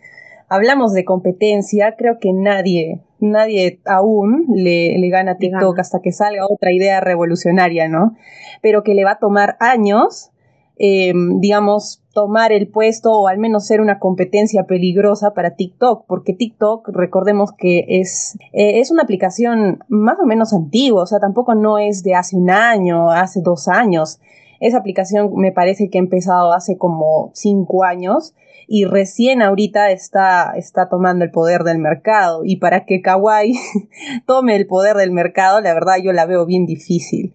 hablamos 0.49 0.93
de 0.93 1.05
competencia, 1.05 1.95
creo 1.97 2.17
que 2.19 2.33
nadie, 2.33 3.03
nadie 3.19 3.81
aún 3.85 4.47
le, 4.55 4.97
le 4.97 5.09
gana 5.09 5.33
a 5.33 5.37
TikTok 5.37 5.79
hasta 5.79 5.99
que 6.01 6.11
salga 6.11 6.45
otra 6.49 6.73
idea 6.73 7.01
revolucionaria, 7.01 7.87
¿no? 7.87 8.15
Pero 8.61 8.83
que 8.83 8.95
le 8.95 9.05
va 9.05 9.11
a 9.11 9.19
tomar 9.19 9.57
años 9.59 10.31
eh, 10.79 11.11
digamos, 11.39 11.98
tomar 12.13 12.51
el 12.51 12.67
puesto 12.67 13.11
o 13.11 13.27
al 13.27 13.37
menos 13.37 13.67
ser 13.67 13.81
una 13.81 13.99
competencia 13.99 14.63
peligrosa 14.63 15.33
para 15.33 15.55
TikTok, 15.55 16.05
porque 16.07 16.33
TikTok, 16.33 16.89
recordemos 16.89 17.51
que 17.53 17.85
es, 17.87 18.37
eh, 18.51 18.79
es 18.79 18.91
una 18.91 19.03
aplicación 19.03 19.79
más 19.87 20.17
o 20.19 20.25
menos 20.25 20.53
antigua, 20.53 21.03
o 21.03 21.05
sea, 21.05 21.19
tampoco 21.19 21.55
no 21.55 21.77
es 21.77 22.03
de 22.03 22.15
hace 22.15 22.35
un 22.35 22.49
año, 22.49 23.11
hace 23.11 23.41
dos 23.41 23.67
años. 23.67 24.19
Esa 24.59 24.79
aplicación 24.79 25.31
me 25.35 25.51
parece 25.51 25.89
que 25.89 25.99
ha 25.99 26.01
empezado 26.01 26.51
hace 26.51 26.77
como 26.77 27.31
cinco 27.33 27.83
años 27.85 28.33
y 28.67 28.85
recién 28.85 29.41
ahorita 29.41 29.89
está, 29.91 30.53
está 30.55 30.89
tomando 30.89 31.23
el 31.23 31.31
poder 31.31 31.63
del 31.63 31.79
mercado. 31.79 32.41
Y 32.43 32.57
para 32.57 32.85
que 32.85 33.01
Kawaii 33.01 33.53
tome 34.25 34.55
el 34.55 34.67
poder 34.67 34.97
del 34.97 35.11
mercado, 35.11 35.61
la 35.61 35.73
verdad 35.73 35.95
yo 36.03 36.11
la 36.11 36.25
veo 36.25 36.45
bien 36.45 36.65
difícil. 36.65 37.33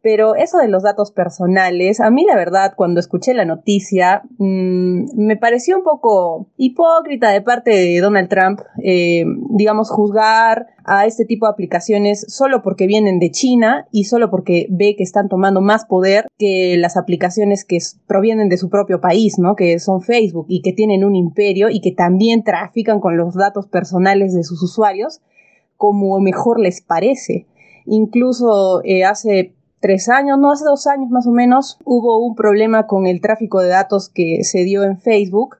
Pero 0.00 0.36
eso 0.36 0.58
de 0.58 0.68
los 0.68 0.84
datos 0.84 1.10
personales, 1.10 2.00
a 2.00 2.10
mí 2.10 2.24
la 2.24 2.36
verdad, 2.36 2.74
cuando 2.76 3.00
escuché 3.00 3.34
la 3.34 3.44
noticia, 3.44 4.22
mmm, 4.38 5.06
me 5.16 5.36
pareció 5.36 5.76
un 5.76 5.82
poco 5.82 6.46
hipócrita 6.56 7.30
de 7.30 7.42
parte 7.42 7.70
de 7.70 8.00
Donald 8.00 8.28
Trump, 8.28 8.60
eh, 8.82 9.24
digamos, 9.50 9.90
juzgar 9.90 10.68
a 10.84 11.04
este 11.04 11.24
tipo 11.24 11.46
de 11.46 11.52
aplicaciones 11.52 12.24
solo 12.28 12.62
porque 12.62 12.86
vienen 12.86 13.18
de 13.18 13.30
China 13.30 13.86
y 13.90 14.04
solo 14.04 14.30
porque 14.30 14.66
ve 14.70 14.94
que 14.96 15.02
están 15.02 15.28
tomando 15.28 15.60
más 15.60 15.84
poder 15.84 16.26
que 16.38 16.76
las 16.78 16.96
aplicaciones 16.96 17.64
que 17.64 17.78
provienen 18.06 18.48
de 18.48 18.56
su 18.56 18.70
propio 18.70 19.00
país, 19.00 19.38
¿no? 19.38 19.56
Que 19.56 19.78
son 19.80 20.00
Facebook 20.00 20.46
y 20.48 20.62
que 20.62 20.72
tienen 20.72 21.04
un 21.04 21.16
imperio 21.16 21.68
y 21.70 21.80
que 21.80 21.92
también 21.92 22.44
trafican 22.44 23.00
con 23.00 23.16
los 23.16 23.34
datos 23.34 23.66
personales 23.66 24.32
de 24.32 24.44
sus 24.44 24.62
usuarios 24.62 25.20
como 25.76 26.18
mejor 26.20 26.60
les 26.60 26.80
parece. 26.80 27.46
Incluso 27.86 28.82
eh, 28.84 29.04
hace 29.04 29.54
tres 29.80 30.08
años, 30.08 30.38
no 30.38 30.50
hace 30.50 30.64
dos 30.64 30.86
años 30.86 31.10
más 31.10 31.26
o 31.26 31.30
menos, 31.30 31.78
hubo 31.84 32.18
un 32.18 32.34
problema 32.34 32.86
con 32.86 33.06
el 33.06 33.20
tráfico 33.20 33.60
de 33.60 33.68
datos 33.68 34.08
que 34.08 34.44
se 34.44 34.64
dio 34.64 34.82
en 34.84 34.98
Facebook 34.98 35.58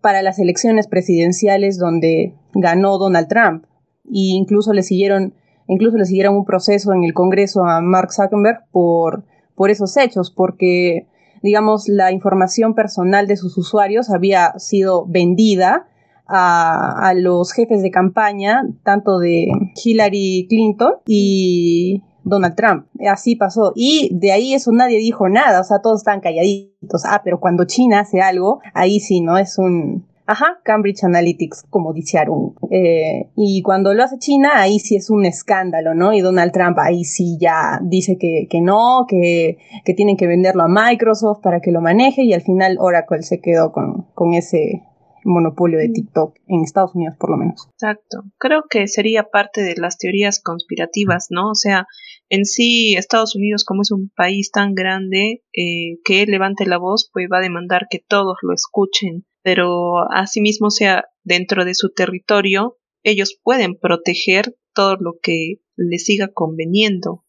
para 0.00 0.22
las 0.22 0.38
elecciones 0.38 0.86
presidenciales 0.86 1.78
donde 1.78 2.34
ganó 2.54 2.98
Donald 2.98 3.28
Trump. 3.28 3.64
E 4.06 4.36
incluso 4.36 4.72
le 4.72 4.82
siguieron 4.82 5.34
incluso 5.66 5.96
le 5.96 6.04
siguieron 6.04 6.36
un 6.36 6.44
proceso 6.44 6.92
en 6.92 7.04
el 7.04 7.14
Congreso 7.14 7.64
a 7.64 7.80
Mark 7.80 8.12
Zuckerberg 8.12 8.64
por, 8.70 9.24
por 9.54 9.70
esos 9.70 9.96
hechos, 9.96 10.30
porque 10.30 11.06
digamos, 11.42 11.88
la 11.88 12.10
información 12.10 12.74
personal 12.74 13.26
de 13.26 13.36
sus 13.36 13.58
usuarios 13.58 14.08
había 14.08 14.58
sido 14.58 15.04
vendida 15.06 15.86
a, 16.26 17.08
a, 17.08 17.12
los 17.12 17.52
jefes 17.52 17.82
de 17.82 17.90
campaña, 17.90 18.62
tanto 18.82 19.18
de 19.18 19.48
Hillary 19.84 20.46
Clinton 20.48 20.94
y 21.06 22.02
Donald 22.24 22.56
Trump. 22.56 22.86
Así 23.08 23.36
pasó. 23.36 23.72
Y 23.74 24.10
de 24.12 24.32
ahí 24.32 24.54
eso 24.54 24.72
nadie 24.72 24.98
dijo 24.98 25.28
nada, 25.28 25.60
o 25.60 25.64
sea, 25.64 25.80
todos 25.80 26.00
estaban 26.00 26.20
calladitos. 26.20 27.04
Ah, 27.04 27.20
pero 27.22 27.38
cuando 27.40 27.64
China 27.64 28.00
hace 28.00 28.20
algo, 28.20 28.60
ahí 28.72 29.00
sí, 29.00 29.20
¿no? 29.20 29.38
Es 29.38 29.58
un... 29.58 30.06
Ajá, 30.26 30.58
Cambridge 30.64 31.04
Analytics, 31.04 31.64
como 31.68 31.92
dice 31.92 32.16
Arun. 32.16 32.54
Eh, 32.70 33.28
y 33.36 33.60
cuando 33.60 33.92
lo 33.92 34.02
hace 34.02 34.16
China, 34.18 34.52
ahí 34.54 34.78
sí 34.78 34.96
es 34.96 35.10
un 35.10 35.26
escándalo, 35.26 35.94
¿no? 35.94 36.14
Y 36.14 36.22
Donald 36.22 36.50
Trump 36.50 36.78
ahí 36.78 37.04
sí 37.04 37.36
ya 37.38 37.78
dice 37.82 38.16
que, 38.16 38.46
que 38.48 38.62
no, 38.62 39.04
que, 39.06 39.58
que 39.84 39.92
tienen 39.92 40.16
que 40.16 40.26
venderlo 40.26 40.62
a 40.62 40.68
Microsoft 40.68 41.42
para 41.42 41.60
que 41.60 41.72
lo 41.72 41.82
maneje 41.82 42.22
y 42.22 42.32
al 42.32 42.40
final 42.40 42.78
Oracle 42.80 43.22
se 43.22 43.42
quedó 43.42 43.70
con, 43.70 44.06
con 44.14 44.32
ese 44.32 44.82
monopolio 45.24 45.78
de 45.78 45.88
TikTok 45.88 46.36
en 46.46 46.62
Estados 46.62 46.94
Unidos 46.94 47.16
por 47.18 47.30
lo 47.30 47.36
menos. 47.36 47.68
Exacto. 47.72 48.24
Creo 48.38 48.64
que 48.68 48.86
sería 48.88 49.24
parte 49.24 49.62
de 49.62 49.74
las 49.76 49.98
teorías 49.98 50.40
conspirativas, 50.40 51.28
¿no? 51.30 51.50
O 51.50 51.54
sea, 51.54 51.86
en 52.34 52.44
sí 52.44 52.94
Estados 52.96 53.36
Unidos 53.36 53.64
como 53.64 53.82
es 53.82 53.92
un 53.92 54.10
país 54.14 54.50
tan 54.50 54.74
grande 54.74 55.42
eh, 55.52 55.98
que 56.04 56.26
levante 56.26 56.66
la 56.66 56.78
voz, 56.78 57.10
pues 57.12 57.28
va 57.32 57.38
a 57.38 57.42
demandar 57.42 57.86
que 57.88 58.00
todos 58.06 58.38
lo 58.42 58.52
escuchen. 58.52 59.24
Pero 59.42 60.10
asimismo, 60.12 60.70
sea, 60.70 61.04
dentro 61.22 61.64
de 61.64 61.74
su 61.74 61.92
territorio, 61.92 62.76
ellos 63.02 63.38
pueden 63.42 63.76
proteger 63.80 64.54
todo 64.74 64.96
lo 64.98 65.14
que 65.22 65.56
les 65.76 66.04
siga 66.04 66.28
conveniendo. 66.32 67.24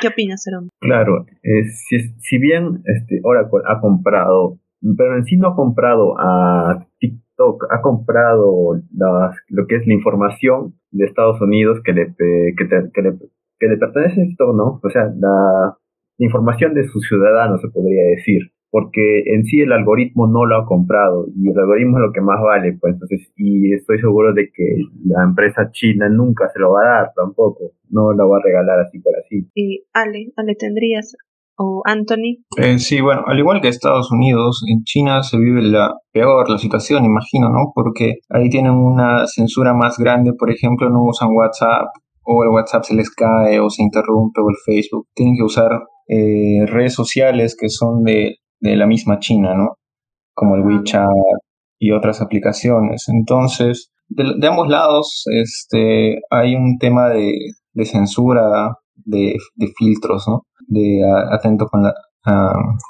¿Qué 0.00 0.08
opinas, 0.08 0.46
Aaron? 0.46 0.70
Claro, 0.80 1.26
eh, 1.42 1.64
si, 1.88 1.98
si, 2.20 2.38
bien 2.38 2.82
este, 2.86 3.20
Oracle 3.22 3.60
ha 3.68 3.80
comprado, 3.80 4.58
pero 4.96 5.16
en 5.16 5.24
sí 5.24 5.36
no 5.36 5.48
ha 5.48 5.56
comprado 5.56 6.14
a 6.18 6.86
TikTok, 6.98 7.66
ha 7.70 7.82
comprado 7.82 8.80
las, 8.96 9.36
lo 9.48 9.66
que 9.66 9.76
es 9.76 9.86
la 9.86 9.92
información 9.92 10.74
de 10.90 11.04
Estados 11.04 11.40
Unidos 11.42 11.80
que 11.84 11.92
le, 11.92 12.14
que, 12.56 12.64
te, 12.64 12.90
que 12.94 13.02
le 13.02 13.12
que 13.58 13.68
le 13.68 13.76
pertenece 13.76 14.22
esto, 14.22 14.52
¿no? 14.52 14.80
O 14.82 14.90
sea, 14.90 15.04
la, 15.18 15.76
información 16.18 16.74
de 16.74 16.86
sus 16.88 17.06
ciudadanos, 17.06 17.60
se 17.60 17.68
podría 17.68 18.02
decir, 18.04 18.50
porque 18.70 19.22
en 19.26 19.44
sí 19.44 19.60
el 19.60 19.72
algoritmo 19.72 20.26
no 20.26 20.46
lo 20.46 20.56
ha 20.56 20.66
comprado 20.66 21.26
y 21.34 21.48
el 21.48 21.56
algoritmo 21.56 21.98
es 21.98 22.06
lo 22.06 22.12
que 22.12 22.20
más 22.20 22.40
vale, 22.42 22.76
pues 22.80 22.94
entonces, 22.94 23.32
y 23.36 23.72
estoy 23.72 24.00
seguro 24.00 24.34
de 24.34 24.50
que 24.52 24.78
la 25.04 25.22
empresa 25.22 25.70
china 25.70 26.08
nunca 26.08 26.48
se 26.52 26.58
lo 26.58 26.72
va 26.72 26.82
a 26.82 26.88
dar 26.88 27.12
tampoco, 27.14 27.70
no 27.90 28.12
lo 28.12 28.28
va 28.28 28.38
a 28.38 28.42
regalar 28.42 28.80
así 28.80 28.98
por 28.98 29.14
así. 29.16 29.48
Y 29.54 29.84
Ale, 29.92 30.32
Ale, 30.36 30.56
¿tendrías 30.56 31.16
o 31.58 31.82
Anthony? 31.84 32.44
Eh, 32.56 32.78
sí, 32.78 33.00
bueno, 33.00 33.24
al 33.26 33.38
igual 33.38 33.60
que 33.60 33.68
Estados 33.68 34.10
Unidos, 34.12 34.64
en 34.68 34.84
China 34.84 35.22
se 35.22 35.38
vive 35.38 35.62
la 35.62 35.94
peor 36.12 36.48
la 36.48 36.58
situación, 36.58 37.04
imagino, 37.04 37.48
¿no? 37.48 37.72
Porque 37.74 38.18
ahí 38.28 38.48
tienen 38.48 38.72
una 38.72 39.26
censura 39.26 39.74
más 39.74 39.98
grande, 39.98 40.32
por 40.32 40.50
ejemplo, 40.50 40.88
no 40.88 41.02
usan 41.02 41.30
WhatsApp, 41.32 41.88
o 42.30 42.44
el 42.44 42.50
WhatsApp 42.50 42.84
se 42.84 42.94
les 42.94 43.10
cae 43.10 43.58
o 43.58 43.70
se 43.70 43.82
interrumpe 43.82 44.42
o 44.42 44.50
el 44.50 44.56
Facebook. 44.64 45.08
Tienen 45.14 45.36
que 45.36 45.44
usar 45.44 45.70
eh, 46.06 46.66
redes 46.66 46.92
sociales 46.92 47.56
que 47.58 47.70
son 47.70 48.04
de, 48.04 48.36
la 48.60 48.86
misma 48.86 49.18
China, 49.18 49.54
¿no? 49.54 49.76
Como 50.34 50.56
el 50.56 50.62
WeChat 50.62 51.08
y 51.78 51.92
otras 51.92 52.20
aplicaciones. 52.20 53.06
Entonces, 53.08 53.90
de, 54.08 54.46
ambos 54.46 54.68
lados 54.68 55.24
este, 55.32 56.18
hay 56.30 56.54
un 56.54 56.76
tema 56.78 57.08
de, 57.08 57.32
censura, 57.84 58.74
de, 58.94 59.38
filtros, 59.78 60.28
¿no? 60.28 60.42
De 60.66 61.00
atento 61.32 61.66
con 61.66 61.82
la, 61.82 61.94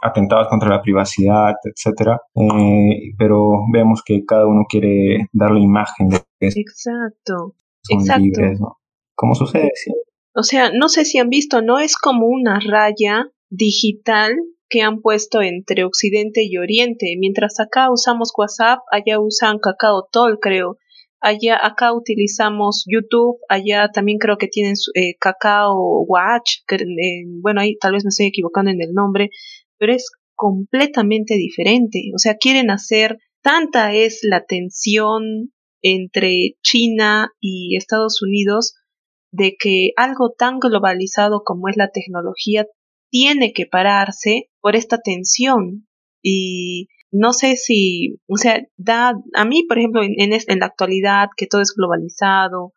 atentados 0.03 0.48
contra 0.48 0.68
la 0.68 0.83
privacidad, 0.83 1.55
etcétera. 1.62 2.18
Eh, 2.35 3.12
pero 3.16 3.53
vemos 3.72 4.03
que 4.05 4.24
cada 4.24 4.46
uno 4.46 4.64
quiere 4.68 5.29
dar 5.33 5.53
la 5.53 5.61
imagen 5.61 6.09
de 6.09 6.18
que 6.40 6.48
Exacto. 6.48 7.55
son 7.83 8.01
Exacto. 8.01 8.22
libres, 8.24 8.61
¿no? 8.61 8.79
¿Cómo 9.18 9.35
sucede? 9.35 9.72
O 10.33 10.44
sea, 10.44 10.70
no 10.72 10.88
sé 10.88 11.04
si 11.04 11.18
han 11.18 11.28
visto, 11.28 11.61
¿no? 11.61 11.81
Es 11.81 11.96
como 11.96 12.28
una 12.28 12.61
raya 12.61 13.26
digital 13.50 14.37
que 14.68 14.83
han 14.83 15.00
puesto 15.00 15.42
entre 15.42 15.83
Occidente 15.83 16.44
y 16.44 16.57
Oriente. 16.57 17.16
Mientras 17.18 17.59
acá 17.59 17.90
usamos 17.90 18.31
WhatsApp, 18.38 18.78
allá 18.92 19.18
usan 19.18 19.59
Kakao 19.59 20.07
Talk, 20.12 20.38
creo. 20.40 20.78
Allá, 21.20 21.59
acá 21.61 21.92
utilizamos 21.92 22.85
YouTube, 22.87 23.40
allá 23.48 23.90
también 23.92 24.18
creo 24.18 24.38
que 24.38 24.46
tienen 24.46 24.74
eh, 24.94 25.16
Kakao 25.18 26.04
Watch, 26.07 26.59
eh, 26.70 27.24
bueno, 27.42 27.61
ahí 27.61 27.76
tal 27.76 27.94
vez 27.94 28.04
me 28.04 28.11
estoy 28.11 28.26
equivocando 28.26 28.70
en 28.70 28.81
el 28.81 28.94
nombre, 28.94 29.31
pero 29.78 29.92
es 29.92 30.12
completamente 30.37 31.35
diferente. 31.35 32.12
O 32.14 32.18
sea, 32.18 32.37
quieren 32.37 32.70
hacer, 32.70 33.18
tanta 33.42 33.92
es 33.94 34.20
la 34.22 34.44
tensión 34.44 35.52
entre 35.83 36.54
China 36.62 37.33
y 37.40 37.76
Estados 37.76 38.22
Unidos 38.22 38.76
de 39.38 39.57
que 39.59 39.92
algo 39.96 40.35
tan 40.37 40.59
globalizado 40.59 41.42
como 41.44 41.68
es 41.68 41.77
la 41.77 41.90
tecnología 41.90 42.66
tiene 43.11 43.53
que 43.53 43.66
pararse 43.66 44.51
por 44.61 44.77
esta 44.77 44.98
tensión. 44.98 45.87
Y 46.22 46.88
no 47.11 47.33
sé 47.33 47.57
si, 47.57 48.16
o 48.27 48.37
sea, 48.37 48.62
da, 48.77 49.14
a 49.35 49.44
mí, 49.44 49.64
por 49.66 49.79
ejemplo, 49.79 50.03
en, 50.03 50.14
en, 50.18 50.59
la 50.59 50.66
actualidad, 50.66 51.29
que 51.37 51.46
todo 51.46 51.62
es 51.62 51.72
globalizado, 51.74 52.74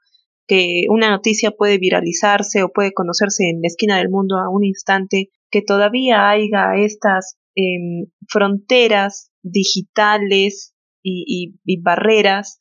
que 0.48 0.86
una 0.90 1.10
noticia 1.10 1.52
puede 1.52 1.80
viralizarse 1.80 2.64
o 2.64 2.72
puede 2.72 2.94
conocerse 2.94 3.50
en 3.50 3.62
la 3.62 3.68
esquina 3.68 3.98
del 3.98 4.10
mundo 4.10 4.38
a 4.38 4.50
un 4.50 4.64
instante, 4.64 5.32
que 5.50 5.62
todavía 5.62 6.30
haya 6.30 6.76
estas 6.78 7.38
em, 7.56 8.06
fronteras 8.28 9.32
digitales 9.42 10.74
y, 11.04 11.56
y 11.66 11.82
barreras 11.82 12.61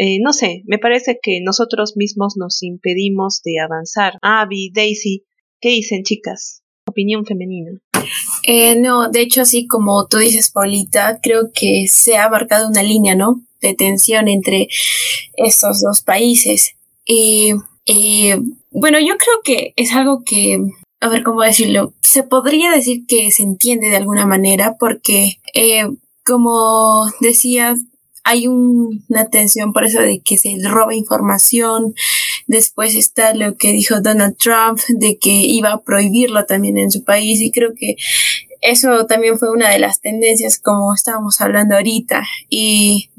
eh, 0.00 0.18
no 0.20 0.32
sé, 0.32 0.62
me 0.66 0.78
parece 0.78 1.18
que 1.20 1.40
nosotros 1.42 1.96
mismos 1.96 2.36
nos 2.36 2.62
impedimos 2.62 3.42
de 3.44 3.58
avanzar. 3.58 4.14
Abby, 4.22 4.70
Daisy, 4.72 5.24
¿qué 5.60 5.70
dicen 5.70 6.04
chicas? 6.04 6.62
Opinión 6.86 7.26
femenina. 7.26 7.72
Eh, 8.44 8.76
no, 8.78 9.10
de 9.10 9.20
hecho, 9.22 9.42
así 9.42 9.66
como 9.66 10.06
tú 10.06 10.18
dices, 10.18 10.52
Paulita, 10.52 11.18
creo 11.20 11.50
que 11.52 11.86
se 11.90 12.16
ha 12.16 12.28
marcado 12.28 12.68
una 12.68 12.84
línea, 12.84 13.16
¿no? 13.16 13.42
De 13.60 13.74
tensión 13.74 14.28
entre 14.28 14.68
estos 15.36 15.80
dos 15.80 16.02
países. 16.02 16.76
Y 17.04 17.54
bueno, 18.70 19.00
yo 19.00 19.16
creo 19.18 19.34
que 19.42 19.72
es 19.74 19.92
algo 19.92 20.22
que, 20.24 20.58
a 21.00 21.08
ver 21.08 21.24
cómo 21.24 21.42
decirlo, 21.42 21.92
se 22.02 22.22
podría 22.22 22.70
decir 22.70 23.04
que 23.06 23.32
se 23.32 23.42
entiende 23.42 23.88
de 23.88 23.96
alguna 23.96 24.26
manera 24.26 24.76
porque, 24.78 25.40
eh, 25.54 25.88
como 26.24 27.06
decía, 27.20 27.74
hay 28.28 28.46
una 28.46 29.30
tensión 29.30 29.72
por 29.72 29.86
eso 29.86 30.02
de 30.02 30.20
que 30.20 30.36
se 30.36 30.54
roba 30.62 30.94
información. 30.94 31.94
Después 32.46 32.94
está 32.94 33.32
lo 33.32 33.56
que 33.56 33.72
dijo 33.72 34.02
Donald 34.02 34.36
Trump 34.36 34.80
de 34.88 35.18
que 35.18 35.30
iba 35.30 35.72
a 35.72 35.80
prohibirlo 35.80 36.44
también 36.44 36.76
en 36.76 36.90
su 36.90 37.04
país 37.04 37.40
y 37.40 37.50
creo 37.50 37.70
que 37.74 37.96
eso 38.60 39.06
también 39.06 39.38
fue 39.38 39.50
una 39.50 39.70
de 39.70 39.78
las 39.78 40.02
tendencias 40.02 40.60
como 40.60 40.92
estábamos 40.92 41.40
hablando 41.40 41.76
ahorita 41.76 42.22
y, 42.50 43.10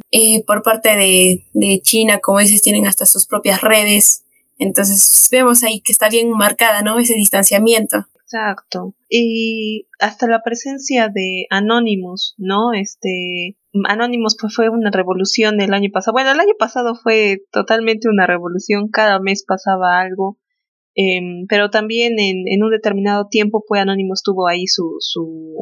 por 0.45 0.61
parte 0.61 0.95
de, 0.95 1.43
de 1.53 1.81
China, 1.81 2.19
como 2.19 2.37
dices, 2.37 2.61
tienen 2.61 2.85
hasta 2.85 3.07
sus 3.07 3.25
propias 3.25 3.61
redes. 3.61 4.25
Entonces 4.59 5.27
vemos 5.31 5.63
ahí 5.63 5.81
que 5.81 5.91
está 5.91 6.09
bien 6.09 6.29
marcada, 6.29 6.83
¿no? 6.83 6.99
Ese 6.99 7.15
distanciamiento. 7.15 8.05
Exacto. 8.25 8.93
Y 9.09 9.87
hasta 9.97 10.27
la 10.27 10.43
presencia 10.43 11.07
de 11.07 11.47
Anonymous, 11.49 12.35
¿no? 12.37 12.73
Este, 12.73 13.57
Anonymous 13.87 14.35
pues 14.39 14.55
fue 14.55 14.69
una 14.69 14.91
revolución 14.91 15.61
el 15.61 15.73
año 15.73 15.89
pasado. 15.91 16.13
Bueno, 16.13 16.31
el 16.31 16.39
año 16.39 16.53
pasado 16.57 16.95
fue 16.95 17.43
totalmente 17.51 18.09
una 18.09 18.27
revolución, 18.27 18.89
cada 18.89 19.19
mes 19.19 19.43
pasaba 19.47 19.99
algo. 19.99 20.37
Em, 20.95 21.45
pero 21.47 21.69
también 21.69 22.19
en, 22.19 22.47
en, 22.47 22.63
un 22.63 22.71
determinado 22.71 23.27
tiempo 23.29 23.63
pues 23.67 23.81
Anonymous 23.81 24.23
tuvo 24.23 24.47
ahí 24.47 24.65
su, 24.67 24.95
su 24.99 25.55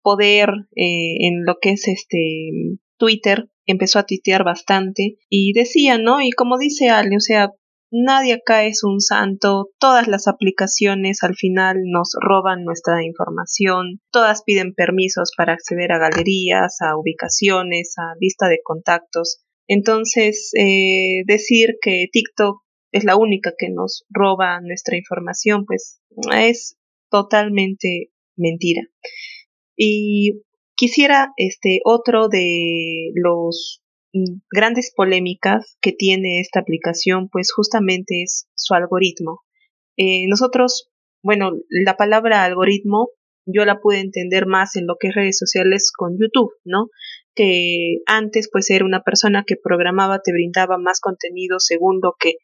poder 0.00 0.48
eh, 0.76 1.26
en 1.26 1.44
lo 1.44 1.58
que 1.60 1.72
es 1.72 1.88
este 1.88 2.78
Twitter, 2.96 3.50
empezó 3.66 3.98
a 3.98 4.06
tuitear 4.06 4.44
bastante 4.44 5.18
y 5.28 5.52
decía, 5.52 5.98
¿no? 5.98 6.22
Y 6.22 6.30
como 6.30 6.56
dice 6.56 6.88
Ale, 6.88 7.16
o 7.16 7.20
sea, 7.20 7.52
Nadie 7.90 8.34
acá 8.34 8.64
es 8.64 8.84
un 8.84 9.00
santo, 9.00 9.70
todas 9.78 10.08
las 10.08 10.28
aplicaciones 10.28 11.22
al 11.22 11.34
final 11.36 11.78
nos 11.86 12.10
roban 12.20 12.64
nuestra 12.64 13.02
información, 13.02 14.00
todas 14.12 14.42
piden 14.42 14.74
permisos 14.74 15.32
para 15.36 15.54
acceder 15.54 15.92
a 15.92 15.98
galerías, 15.98 16.76
a 16.82 16.98
ubicaciones, 16.98 17.94
a 17.96 18.14
lista 18.20 18.48
de 18.48 18.60
contactos. 18.62 19.42
Entonces, 19.66 20.50
eh, 20.58 21.22
decir 21.26 21.76
que 21.80 22.08
TikTok 22.12 22.62
es 22.92 23.04
la 23.04 23.16
única 23.16 23.52
que 23.56 23.70
nos 23.70 24.04
roba 24.10 24.60
nuestra 24.60 24.96
información, 24.96 25.64
pues 25.64 26.02
es 26.36 26.76
totalmente 27.10 28.10
mentira. 28.36 28.82
Y 29.76 30.42
quisiera 30.74 31.32
este 31.36 31.80
otro 31.84 32.28
de 32.28 33.12
los 33.14 33.82
grandes 34.50 34.92
polémicas 34.94 35.76
que 35.80 35.92
tiene 35.92 36.40
esta 36.40 36.60
aplicación, 36.60 37.28
pues 37.28 37.52
justamente 37.52 38.22
es 38.22 38.48
su 38.54 38.74
algoritmo. 38.74 39.42
Eh, 39.96 40.26
nosotros, 40.28 40.90
bueno, 41.22 41.52
la 41.68 41.96
palabra 41.96 42.44
algoritmo 42.44 43.10
yo 43.46 43.64
la 43.64 43.80
pude 43.80 44.00
entender 44.00 44.46
más 44.46 44.76
en 44.76 44.86
lo 44.86 44.96
que 45.00 45.08
es 45.08 45.14
redes 45.14 45.38
sociales 45.38 45.90
con 45.96 46.18
YouTube, 46.18 46.52
¿no? 46.64 46.88
Que 47.34 47.98
antes 48.06 48.48
pues 48.52 48.70
era 48.70 48.84
una 48.84 49.02
persona 49.02 49.44
que 49.46 49.56
programaba, 49.56 50.20
te 50.22 50.32
brindaba 50.32 50.76
más 50.78 51.00
contenido 51.00 51.58
según 51.58 52.00
lo 52.02 52.14
que 52.18 52.34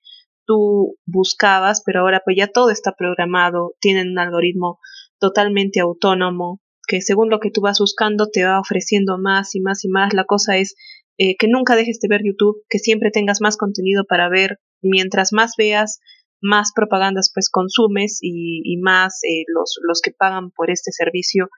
tú 0.46 0.96
buscabas, 1.06 1.82
pero 1.84 2.00
ahora 2.00 2.22
pues 2.24 2.36
ya 2.38 2.48
todo 2.48 2.70
está 2.70 2.92
programado, 2.92 3.74
tienen 3.80 4.10
un 4.10 4.18
algoritmo 4.18 4.78
totalmente 5.18 5.80
autónomo, 5.80 6.60
que 6.86 7.00
según 7.00 7.30
lo 7.30 7.40
que 7.40 7.50
tú 7.50 7.60
vas 7.60 7.78
buscando 7.78 8.28
te 8.30 8.44
va 8.44 8.60
ofreciendo 8.60 9.18
más 9.18 9.54
y 9.54 9.60
más 9.60 9.84
y 9.84 9.88
más. 9.88 10.14
La 10.14 10.24
cosa 10.24 10.56
es 10.56 10.74
eh, 11.18 11.36
que 11.36 11.48
nunca 11.48 11.76
dejes 11.76 11.98
de 12.00 12.08
ver 12.08 12.22
YouTube, 12.24 12.62
que 12.68 12.78
siempre 12.78 13.10
tengas 13.10 13.40
más 13.40 13.56
contenido 13.56 14.04
para 14.08 14.28
ver. 14.28 14.58
Mientras 14.82 15.32
más 15.32 15.52
veas, 15.56 16.00
más 16.40 16.72
propagandas 16.74 17.30
pues 17.32 17.48
consumes 17.48 18.18
y, 18.20 18.76
más 18.82 19.20
eh, 19.24 19.44
los, 19.46 19.78
los 19.82 20.00
que 20.02 20.10
pagan 20.10 20.50
por 20.50 20.70
este 20.70 20.92
servicio 20.92 21.48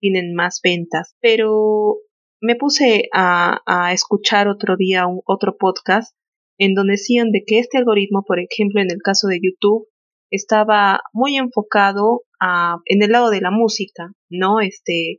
tienen 0.00 0.34
más 0.34 0.60
ventas. 0.62 1.16
Pero 1.20 1.96
me 2.40 2.54
puse 2.54 3.08
a, 3.12 3.60
a 3.66 3.92
escuchar 3.92 4.48
otro 4.48 4.76
día 4.76 5.06
un, 5.06 5.20
otro 5.26 5.56
podcast 5.58 6.14
en 6.58 6.74
donde 6.74 6.92
decían 6.92 7.30
de 7.32 7.42
que 7.46 7.58
este 7.58 7.78
algoritmo, 7.78 8.24
por 8.26 8.38
ejemplo, 8.40 8.80
en 8.80 8.90
el 8.90 9.02
caso 9.02 9.28
de 9.28 9.40
YouTube, 9.42 9.88
estaba 10.30 11.00
muy 11.12 11.36
enfocado 11.36 12.22
a, 12.40 12.76
en 12.86 13.02
el 13.02 13.12
lado 13.12 13.30
de 13.30 13.40
la 13.40 13.50
música, 13.50 14.12
¿no? 14.30 14.60
Este, 14.60 15.18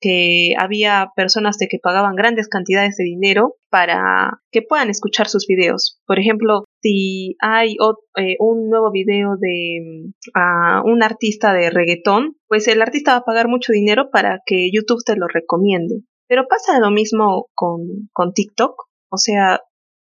que 0.00 0.54
había 0.58 1.10
personas 1.16 1.58
de 1.58 1.68
que 1.68 1.78
pagaban 1.82 2.14
grandes 2.14 2.48
cantidades 2.48 2.96
de 2.96 3.04
dinero 3.04 3.56
para 3.70 4.40
que 4.50 4.62
puedan 4.62 4.90
escuchar 4.90 5.28
sus 5.28 5.46
videos. 5.46 6.00
Por 6.06 6.18
ejemplo, 6.18 6.64
si 6.80 7.36
hay 7.40 7.76
eh, 8.16 8.36
un 8.38 8.68
nuevo 8.70 8.90
video 8.90 9.36
de 9.38 10.12
uh, 10.34 10.88
un 10.88 11.02
artista 11.02 11.52
de 11.52 11.70
reggaetón, 11.70 12.36
pues 12.46 12.68
el 12.68 12.80
artista 12.82 13.12
va 13.12 13.18
a 13.18 13.24
pagar 13.24 13.48
mucho 13.48 13.72
dinero 13.72 14.10
para 14.10 14.40
que 14.46 14.70
YouTube 14.72 15.02
te 15.04 15.16
lo 15.16 15.26
recomiende. 15.28 16.02
Pero 16.28 16.46
pasa 16.48 16.78
lo 16.78 16.90
mismo 16.90 17.48
con, 17.54 18.08
con 18.12 18.32
TikTok. 18.32 18.74
O 19.10 19.16
sea, 19.16 19.60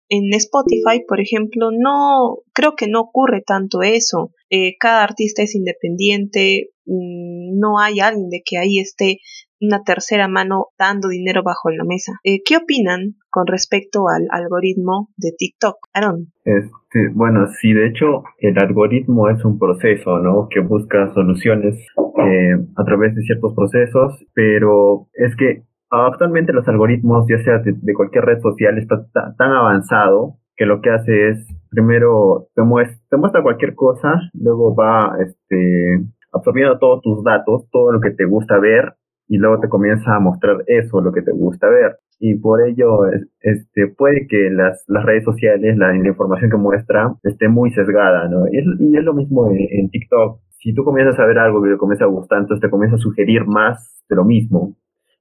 en 0.08 0.32
Spotify, 0.34 1.04
por 1.06 1.20
ejemplo, 1.20 1.70
no 1.72 2.38
creo 2.52 2.74
que 2.76 2.88
no 2.88 3.00
ocurre 3.00 3.42
tanto 3.46 3.82
eso. 3.82 4.32
Eh, 4.50 4.76
cada 4.78 5.02
artista 5.02 5.42
es 5.42 5.54
independiente, 5.54 6.70
mm, 6.86 7.58
no 7.58 7.78
hay 7.78 8.00
alguien 8.00 8.28
de 8.28 8.42
que 8.44 8.58
ahí 8.58 8.78
esté 8.78 9.18
una 9.66 9.82
tercera 9.82 10.28
mano 10.28 10.66
dando 10.78 11.08
dinero 11.08 11.42
bajo 11.42 11.70
la 11.70 11.84
mesa. 11.84 12.12
Eh, 12.24 12.40
¿Qué 12.44 12.56
opinan 12.56 13.14
con 13.30 13.46
respecto 13.46 14.08
al 14.08 14.26
algoritmo 14.30 15.08
de 15.16 15.32
TikTok? 15.36 15.76
Aaron. 15.92 16.28
Este, 16.44 17.08
bueno, 17.14 17.46
sí, 17.60 17.72
de 17.72 17.88
hecho, 17.88 18.24
el 18.38 18.58
algoritmo 18.58 19.28
es 19.28 19.44
un 19.44 19.58
proceso, 19.58 20.18
¿no? 20.18 20.48
Que 20.48 20.60
busca 20.60 21.12
soluciones 21.14 21.74
eh, 22.18 22.54
a 22.76 22.84
través 22.84 23.14
de 23.14 23.22
ciertos 23.22 23.54
procesos, 23.54 24.24
pero 24.34 25.08
es 25.14 25.34
que 25.36 25.62
actualmente 25.90 26.52
los 26.52 26.66
algoritmos, 26.68 27.26
ya 27.28 27.38
sea 27.42 27.58
de, 27.58 27.94
cualquier 27.94 28.24
red 28.24 28.40
social, 28.40 28.78
está 28.78 29.06
tan 29.36 29.52
avanzado 29.52 30.38
que 30.56 30.66
lo 30.66 30.80
que 30.80 30.90
hace 30.90 31.30
es, 31.30 31.46
primero 31.70 32.48
te 32.54 32.62
muestra, 32.62 32.98
te 33.10 33.16
muestra 33.16 33.42
cualquier 33.42 33.74
cosa, 33.74 34.20
luego 34.32 34.74
va 34.74 35.16
este, 35.20 36.04
absorbiendo 36.32 36.78
todos 36.78 37.02
tus 37.02 37.24
datos, 37.24 37.68
todo 37.70 37.92
lo 37.92 38.00
que 38.00 38.10
te 38.10 38.24
gusta 38.24 38.58
ver, 38.58 38.94
y 39.28 39.38
luego 39.38 39.60
te 39.60 39.68
comienza 39.68 40.14
a 40.14 40.20
mostrar 40.20 40.64
eso, 40.66 41.00
lo 41.00 41.12
que 41.12 41.22
te 41.22 41.32
gusta 41.32 41.68
ver. 41.68 41.96
Y 42.20 42.36
por 42.36 42.66
ello, 42.66 43.06
este, 43.40 43.88
puede 43.88 44.26
que 44.26 44.50
las, 44.50 44.84
las 44.88 45.04
redes 45.04 45.24
sociales, 45.24 45.76
la, 45.76 45.94
información 45.94 46.50
que 46.50 46.56
muestra, 46.56 47.14
esté 47.22 47.48
muy 47.48 47.70
sesgada, 47.72 48.28
¿no? 48.28 48.46
Y 48.50 48.58
es, 48.58 48.64
y 48.78 48.96
es 48.96 49.04
lo 49.04 49.14
mismo 49.14 49.50
en, 49.50 49.58
en, 49.70 49.90
TikTok. 49.90 50.40
Si 50.58 50.72
tú 50.74 50.84
comienzas 50.84 51.18
a 51.18 51.26
ver 51.26 51.38
algo 51.38 51.62
que 51.62 51.70
te 51.70 51.76
comienza 51.76 52.04
a 52.04 52.08
gustar, 52.08 52.38
entonces 52.40 52.62
te 52.62 52.70
comienza 52.70 52.96
a 52.96 53.00
sugerir 53.00 53.44
más 53.46 54.02
de 54.08 54.16
lo 54.16 54.24
mismo 54.24 54.74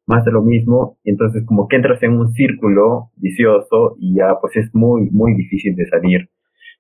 más 0.06 0.26
de 0.26 0.32
lo 0.32 0.42
mismo, 0.42 0.98
y 1.04 1.12
entonces 1.12 1.44
como 1.46 1.68
que 1.68 1.78
entras 1.78 2.02
en 2.04 2.14
un 2.14 2.34
círculo 2.34 3.12
vicioso 3.16 3.96
y 4.00 4.16
ya 4.16 4.36
pues 4.42 4.56
es 4.58 4.74
muy, 4.74 5.10
muy 5.12 5.34
difícil 5.34 5.76
de 5.76 5.88
salir. 5.88 6.30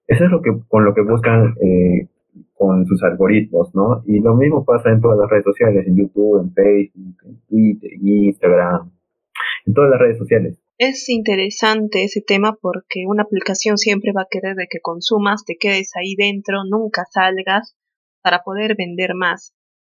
Eso 0.07 0.25
es 0.25 0.31
lo 0.31 0.41
que, 0.41 0.51
con 0.67 0.83
lo 0.83 0.93
que 0.93 1.01
buscan 1.01 1.55
eh, 1.61 2.07
con 2.53 2.85
sus 2.85 3.01
algoritmos, 3.03 3.73
¿no? 3.73 4.03
Y 4.05 4.19
lo 4.19 4.35
mismo 4.35 4.63
pasa 4.65 4.89
en 4.89 5.01
todas 5.01 5.17
las 5.17 5.29
redes 5.29 5.45
sociales, 5.45 5.85
en 5.87 5.97
YouTube, 5.97 6.41
en 6.41 6.53
Facebook, 6.53 7.17
en 7.25 7.39
Twitter, 7.47 7.91
en 7.93 8.07
Instagram, 8.07 8.91
en 9.65 9.73
todas 9.73 9.91
las 9.91 9.99
redes 9.99 10.17
sociales. 10.17 10.59
Es 10.77 11.07
interesante 11.09 12.03
ese 12.03 12.21
tema 12.21 12.57
porque 12.59 13.05
una 13.07 13.23
aplicación 13.23 13.77
siempre 13.77 14.11
va 14.11 14.23
a 14.23 14.27
querer 14.29 14.55
de 14.55 14.67
que 14.69 14.79
consumas, 14.81 15.45
te 15.45 15.55
quedes 15.59 15.91
ahí 15.95 16.15
dentro, 16.15 16.63
nunca 16.69 17.03
salgas 17.11 17.75
para 18.21 18.43
poder 18.43 18.75
vender 18.75 19.13
más. 19.15 19.53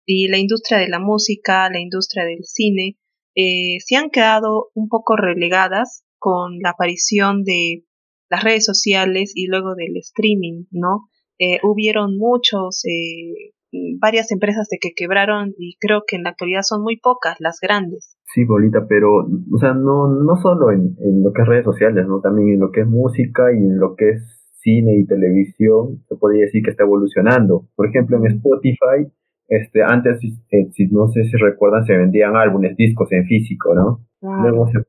Y 0.04 0.28
la 0.28 0.38
industria 0.38 0.78
de 0.78 0.88
la 0.88 0.98
música, 0.98 1.70
la 1.70 1.80
industria 1.80 2.24
del 2.24 2.44
cine, 2.44 2.98
eh, 3.34 3.78
se 3.80 3.96
han 3.96 4.10
quedado 4.10 4.70
un 4.74 4.88
poco 4.88 5.16
relegadas 5.16 6.04
con 6.18 6.58
la 6.60 6.70
aparición 6.70 7.44
de 7.44 7.84
las 8.28 8.42
redes 8.42 8.64
sociales 8.64 9.32
y 9.34 9.46
luego 9.46 9.74
del 9.74 9.96
streaming, 9.96 10.64
¿no? 10.70 11.08
Eh, 11.38 11.58
hubieron 11.62 12.16
muchos, 12.16 12.84
eh, 12.84 13.52
varias 14.00 14.30
empresas 14.30 14.68
de 14.70 14.78
que 14.80 14.90
quebraron 14.94 15.52
y 15.58 15.76
creo 15.80 16.02
que 16.06 16.16
en 16.16 16.22
la 16.22 16.30
actualidad 16.30 16.62
son 16.62 16.82
muy 16.82 16.98
pocas 16.98 17.36
las 17.40 17.58
grandes. 17.60 18.16
Sí, 18.32 18.44
Bolita, 18.44 18.86
pero, 18.88 19.26
o 19.52 19.58
sea, 19.58 19.74
no, 19.74 20.08
no 20.08 20.36
solo 20.36 20.70
en, 20.70 20.96
en 21.00 21.22
lo 21.22 21.32
que 21.32 21.42
es 21.42 21.48
redes 21.48 21.64
sociales, 21.64 22.06
¿no? 22.06 22.20
También 22.20 22.54
en 22.54 22.60
lo 22.60 22.70
que 22.70 22.82
es 22.82 22.86
música 22.86 23.52
y 23.52 23.56
en 23.56 23.78
lo 23.78 23.96
que 23.96 24.10
es 24.10 24.40
cine 24.60 24.96
y 24.96 25.06
televisión, 25.06 26.02
se 26.08 26.16
podría 26.16 26.44
decir 26.46 26.62
que 26.62 26.70
está 26.70 26.84
evolucionando. 26.84 27.68
Por 27.76 27.88
ejemplo, 27.88 28.16
en 28.16 28.26
Spotify 28.26 29.10
este, 29.48 29.82
antes, 29.82 30.22
eh, 30.24 30.70
si 30.72 30.86
no 30.86 31.08
sé 31.08 31.24
si 31.24 31.36
recuerdan, 31.36 31.84
se 31.84 31.96
vendían 31.96 32.36
álbumes, 32.36 32.76
discos 32.76 33.12
en 33.12 33.26
físico, 33.26 33.74
¿no? 33.74 34.00
Luego 34.22 34.66
se 34.68 34.80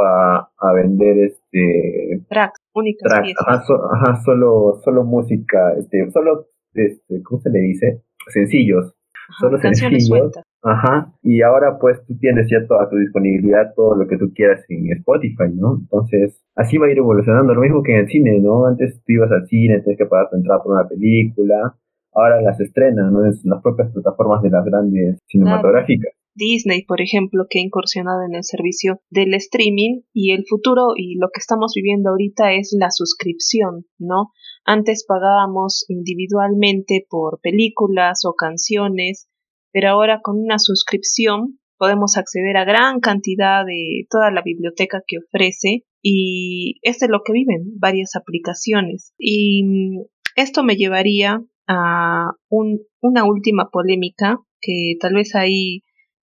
a, 0.00 0.50
a 0.58 0.72
vender 0.72 1.18
este 1.18 2.22
tracks, 2.28 2.60
únicas 2.74 3.12
ajá, 3.12 4.20
solo, 4.24 4.80
solo 4.84 5.04
música, 5.04 5.74
este, 5.78 6.10
solo, 6.10 6.46
este, 6.74 7.22
¿cómo 7.22 7.40
se 7.40 7.50
le 7.50 7.60
dice? 7.60 8.02
Sencillos, 8.28 8.94
solo 9.38 9.58
sencillos. 9.58 10.32
Ajá, 10.62 11.12
y 11.22 11.42
ahora 11.42 11.78
pues 11.78 12.04
tú 12.06 12.18
tienes 12.18 12.50
ya 12.50 12.66
toda 12.66 12.90
tu 12.90 12.96
disponibilidad, 12.96 13.72
todo 13.76 13.94
lo 13.94 14.08
que 14.08 14.18
tú 14.18 14.32
quieras 14.34 14.64
en 14.68 14.90
Spotify, 14.92 15.54
¿no? 15.54 15.78
Entonces, 15.80 16.42
así 16.56 16.78
va 16.78 16.86
a 16.86 16.90
ir 16.90 16.98
evolucionando, 16.98 17.54
lo 17.54 17.60
mismo 17.60 17.82
que 17.82 17.94
en 17.94 18.00
el 18.00 18.08
cine, 18.08 18.40
¿no? 18.40 18.66
Antes 18.66 19.00
tú 19.06 19.12
ibas 19.12 19.30
al 19.30 19.46
cine, 19.46 19.80
tenías 19.80 19.98
que 19.98 20.06
pagar 20.06 20.30
tu 20.30 20.36
entrada 20.36 20.60
por 20.62 20.72
una 20.72 20.88
película, 20.88 21.76
ahora 22.12 22.42
las 22.42 22.60
estrenan, 22.60 23.12
¿no? 23.12 23.24
En 23.24 23.32
las 23.44 23.62
propias 23.62 23.92
plataformas 23.92 24.42
de 24.42 24.50
las 24.50 24.64
grandes 24.64 25.18
cinematográficas. 25.26 26.12
Disney, 26.38 26.84
por 26.84 27.00
ejemplo, 27.02 27.46
que 27.50 27.58
ha 27.58 27.62
incursionado 27.62 28.22
en 28.22 28.36
el 28.36 28.44
servicio 28.44 29.00
del 29.10 29.34
streaming 29.34 30.02
y 30.14 30.32
el 30.32 30.44
futuro 30.48 30.92
y 30.96 31.16
lo 31.16 31.28
que 31.28 31.40
estamos 31.40 31.72
viviendo 31.74 32.10
ahorita 32.10 32.54
es 32.54 32.74
la 32.78 32.90
suscripción, 32.90 33.84
¿no? 33.98 34.30
Antes 34.64 35.04
pagábamos 35.06 35.84
individualmente 35.88 37.04
por 37.08 37.40
películas 37.42 38.24
o 38.24 38.34
canciones, 38.34 39.28
pero 39.72 39.90
ahora 39.90 40.20
con 40.22 40.38
una 40.38 40.58
suscripción 40.58 41.58
podemos 41.76 42.16
acceder 42.16 42.56
a 42.56 42.64
gran 42.64 43.00
cantidad 43.00 43.64
de 43.64 44.06
toda 44.10 44.30
la 44.30 44.42
biblioteca 44.42 45.02
que 45.06 45.18
ofrece 45.18 45.84
y 46.02 46.76
es 46.82 46.98
de 46.98 47.08
lo 47.08 47.22
que 47.24 47.32
viven 47.32 47.78
varias 47.78 48.14
aplicaciones. 48.16 49.12
Y 49.18 49.64
mm, 49.64 50.02
esto 50.36 50.62
me 50.62 50.76
llevaría 50.76 51.42
a 51.66 52.30
un, 52.48 52.80
una 53.00 53.24
última 53.24 53.70
polémica 53.70 54.38
que 54.60 54.96
tal 55.00 55.14
vez 55.14 55.34
ahí 55.34 55.82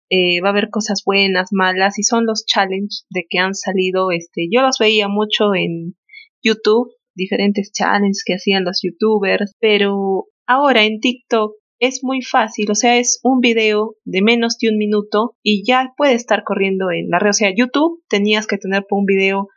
eh, 0.09 0.41
va 0.41 0.49
a 0.49 0.51
haber 0.51 0.69
cosas 0.69 1.03
buenas, 1.05 1.49
malas 1.51 1.97
y 1.99 2.03
son 2.03 2.25
los 2.25 2.45
challenges 2.45 3.05
de 3.09 3.25
que 3.29 3.39
han 3.39 3.53
salido. 3.53 4.11
Este, 4.11 4.47
yo 4.51 4.61
los 4.61 4.77
veía 4.79 5.07
mucho 5.07 5.55
en 5.55 5.95
YouTube, 6.43 6.93
diferentes 7.15 7.71
challenges 7.71 8.23
que 8.25 8.35
hacían 8.35 8.63
los 8.63 8.79
youtubers, 8.83 9.53
pero 9.59 10.25
ahora 10.47 10.83
en 10.83 10.99
TikTok 10.99 11.53
es 11.79 11.99
muy 12.01 12.21
fácil, 12.21 12.71
o 12.71 12.75
sea, 12.75 12.97
es 12.97 13.19
un 13.23 13.39
video 13.39 13.95
de 14.05 14.21
menos 14.21 14.57
de 14.57 14.69
un 14.69 14.77
minuto 14.77 15.35
y 15.43 15.65
ya 15.65 15.93
puede 15.97 16.13
estar 16.13 16.43
corriendo 16.45 16.91
en 16.91 17.09
la 17.09 17.19
red. 17.19 17.31
O 17.31 17.33
sea, 17.33 17.53
YouTube 17.53 18.01
tenías 18.07 18.47
que 18.47 18.57
tener 18.57 18.85
por 18.87 18.99
un 18.99 19.05
video, 19.05 19.49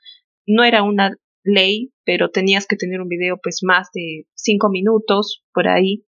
no 0.44 0.64
era 0.64 0.82
una 0.82 1.12
ley, 1.44 1.92
pero 2.04 2.30
tenías 2.30 2.66
que 2.66 2.76
tener 2.76 3.00
un 3.00 3.08
video 3.08 3.38
pues 3.40 3.60
más 3.62 3.88
de 3.94 4.26
cinco 4.34 4.70
minutos 4.70 5.44
por 5.52 5.68
ahí. 5.68 6.04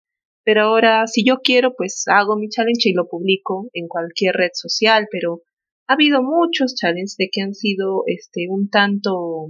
Pero 0.49 0.63
ahora, 0.63 1.07
si 1.07 1.27
yo 1.27 1.41
quiero, 1.43 1.75
pues 1.77 2.05
hago 2.07 2.35
mi 2.39 2.49
challenge 2.49 2.89
y 2.89 2.95
lo 2.95 3.07
publico 3.07 3.69
en 3.75 3.87
cualquier 3.87 4.35
red 4.35 4.53
social, 4.55 5.07
pero 5.13 5.43
ha 5.87 5.93
habido 5.93 6.23
muchos 6.23 6.75
challenges 6.75 7.17
de 7.19 7.29
que 7.31 7.43
han 7.43 7.53
sido 7.53 8.05
este 8.07 8.47
un 8.49 8.71
tanto 8.71 9.49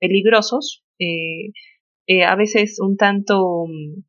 peligrosos, 0.00 0.82
eh, 0.98 1.52
eh, 2.08 2.24
a 2.24 2.34
veces 2.34 2.80
un 2.80 2.96
tanto 2.96 3.66
mm, 3.68 4.02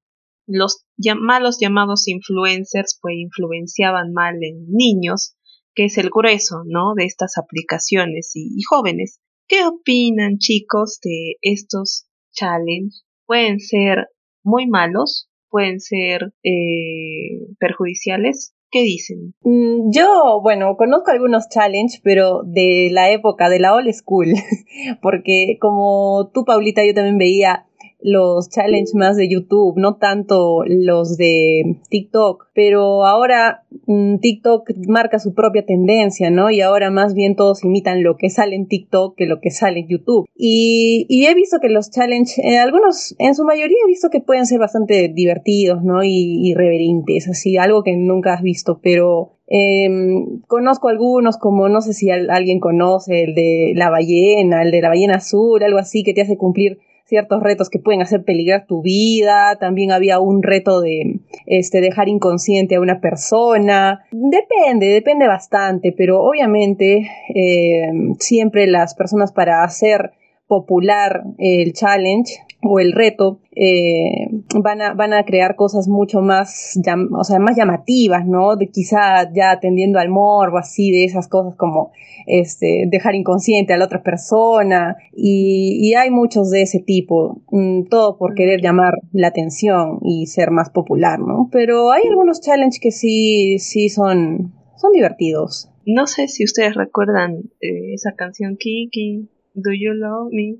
los 0.47 0.84
malos 1.19 1.60
llamados 1.62 2.08
influencers 2.08 2.97
pues 2.99 3.13
influenciaban 3.19 4.12
mal 4.12 4.34
en 4.41 4.65
niños, 4.67 5.36
que 5.75 5.86
es 5.86 5.99
el 5.99 6.10
grueso, 6.10 6.63
¿no? 6.65 6.95
De 6.95 7.06
estas 7.06 7.38
aplicaciones 7.38 8.32
y 8.34 8.63
jóvenes 8.67 9.19
¿Qué 9.47 9.63
opinan 9.63 10.39
chicos 10.39 10.99
de 11.04 11.36
estos 11.41 12.08
challenges? 12.34 13.06
Pueden 13.27 13.60
ser 13.60 14.08
muy 14.43 14.65
malos, 14.65 15.30
pueden 15.52 15.80
ser 15.80 16.34
eh, 16.44 17.40
perjudiciales. 17.60 18.56
¿Qué 18.72 18.84
dicen? 18.84 19.36
Mm, 19.42 19.92
yo, 19.92 20.40
bueno, 20.42 20.78
conozco 20.78 21.12
algunos 21.12 21.50
challenges, 21.50 22.00
pero 22.02 22.42
de 22.46 22.88
la 22.92 23.12
época, 23.12 23.50
de 23.50 23.60
la 23.60 23.76
old 23.76 23.92
school, 23.94 24.28
porque 25.02 25.58
como 25.60 26.32
tú, 26.34 26.46
Paulita, 26.46 26.86
yo 26.86 26.94
también 26.94 27.18
veía 27.18 27.68
los 28.04 28.50
challenges 28.50 28.96
más 28.96 29.16
de 29.16 29.30
YouTube, 29.30 29.78
no 29.78 29.96
tanto 29.96 30.64
los 30.66 31.18
de 31.18 31.78
TikTok, 31.90 32.48
pero 32.54 33.06
ahora 33.06 33.64
mm, 33.86 34.18
TikTok 34.18 34.72
marca 34.88 35.20
su 35.20 35.34
propia 35.34 35.66
tendencia, 35.66 36.30
¿no? 36.30 36.50
Y 36.50 36.62
ahora 36.62 36.90
más 36.90 37.14
bien 37.14 37.36
todos 37.36 37.64
imitan 37.64 38.04
lo 38.04 38.18
que 38.18 38.30
sale 38.30 38.56
en 38.56 38.68
TikTok 38.68 39.16
que 39.16 39.26
lo 39.26 39.40
que 39.40 39.52
sale 39.52 39.82
en 39.82 39.88
YouTube. 39.88 40.28
Y, 40.36 41.26
he 41.28 41.34
visto 41.36 41.60
que 41.62 41.70
los 41.70 41.92
challenges, 41.92 42.40
eh, 42.40 42.58
algunos, 42.58 43.16
en 43.20 43.36
su 43.36 43.44
mayoría 43.44 43.78
he 43.84 43.88
visto 43.88 44.10
que 44.10 44.20
pueden 44.20 44.46
ser 44.46 44.60
bastante 44.60 45.08
divertidos, 45.08 45.84
¿no? 45.84 46.04
Y 46.04 46.50
irreverentes, 46.50 47.30
así, 47.30 47.58
algo 47.58 47.84
que 47.84 47.96
nunca 47.96 48.34
has 48.34 48.42
visto, 48.42 48.80
pero 48.82 49.34
em, 49.48 50.42
conozco 50.48 50.90
algunos, 50.90 51.38
como 51.38 51.70
no 51.70 51.82
sé 51.82 51.94
si 51.94 52.10
alguien 52.10 52.60
conoce, 52.60 53.24
el 53.24 53.36
de 53.36 53.74
la 53.76 53.90
ballena, 53.90 54.64
el 54.64 54.72
de 54.72 54.82
la 54.82 54.90
ballena 54.90 55.16
azul, 55.16 55.64
algo 55.64 55.78
así, 55.78 56.04
que 56.04 56.14
te 56.14 56.22
hace 56.22 56.38
cumplir 56.38 56.80
ciertos 57.12 57.43
retos 57.43 57.69
que 57.69 57.78
pueden 57.78 58.02
hacer 58.02 58.24
peligrar 58.24 58.65
tu 58.65 58.82
vida, 58.82 59.58
también 59.60 59.91
había 59.91 60.21
un 60.21 60.41
reto 60.41 60.80
de 60.80 61.19
este, 61.45 61.82
dejar 61.82 62.08
inconsciente 62.08 62.76
a 62.76 62.80
una 62.80 63.02
persona, 63.02 64.06
depende, 64.12 64.88
depende 64.88 65.28
bastante, 65.28 65.91
pero 65.91 66.24
obviamente 66.24 67.06
eh, 67.36 67.91
siempre 68.17 68.65
las 68.65 68.95
personas 68.95 69.34
para 69.34 69.62
hacer 69.62 70.13
popular 70.52 71.24
el 71.38 71.72
challenge 71.72 72.34
o 72.62 72.82
el 72.82 72.92
reto, 72.92 73.40
eh, 73.56 74.28
van, 74.62 74.82
a, 74.82 74.94
van 74.94 75.14
a 75.14 75.24
crear 75.24 75.56
cosas 75.56 75.88
mucho 75.88 76.20
más, 76.20 76.78
o 77.18 77.24
sea, 77.24 77.40
más 77.40 77.56
llamativas, 77.56 78.28
¿no? 78.28 78.58
De 78.58 78.68
quizá 78.70 79.32
ya 79.34 79.52
atendiendo 79.52 79.98
al 79.98 80.10
morbo, 80.10 80.58
así, 80.58 80.92
de 80.92 81.06
esas 81.06 81.30
cosas 81.30 81.56
como 81.56 81.94
este, 82.28 82.84
dejar 82.88 83.16
inconsciente 83.16 83.72
a 83.72 83.78
la 83.78 83.86
otra 83.86 84.04
persona, 84.04 84.98
y, 85.16 85.94
hay 85.94 86.12
muchos 86.12 86.52
de 86.52 86.64
ese 86.64 86.80
tipo, 86.80 87.42
mm, 87.50 87.84
todo 87.86 88.18
por 88.18 88.36
querer 88.36 88.62
llamar 88.62 88.96
la 89.14 89.28
atención 89.28 90.00
y 90.04 90.26
ser 90.26 90.52
más 90.52 90.70
popular, 90.70 91.18
¿no? 91.20 91.48
Pero 91.50 91.92
hay 91.94 92.04
algunos 92.10 92.42
challenges 92.42 92.82
que 92.82 92.92
sí, 92.92 93.58
sí 93.58 93.88
son, 93.88 94.54
son 94.76 94.92
divertidos. 94.92 95.70
No 95.86 96.08
sé 96.08 96.28
si 96.28 96.44
ustedes 96.44 96.76
recuerdan 96.76 97.38
eh, 97.62 97.94
esa 97.94 98.12
canción 98.12 98.58
Kiki, 98.58 99.30
Do 99.54 99.72
You 99.72 99.94
Love 99.94 100.30
Me? 100.32 100.58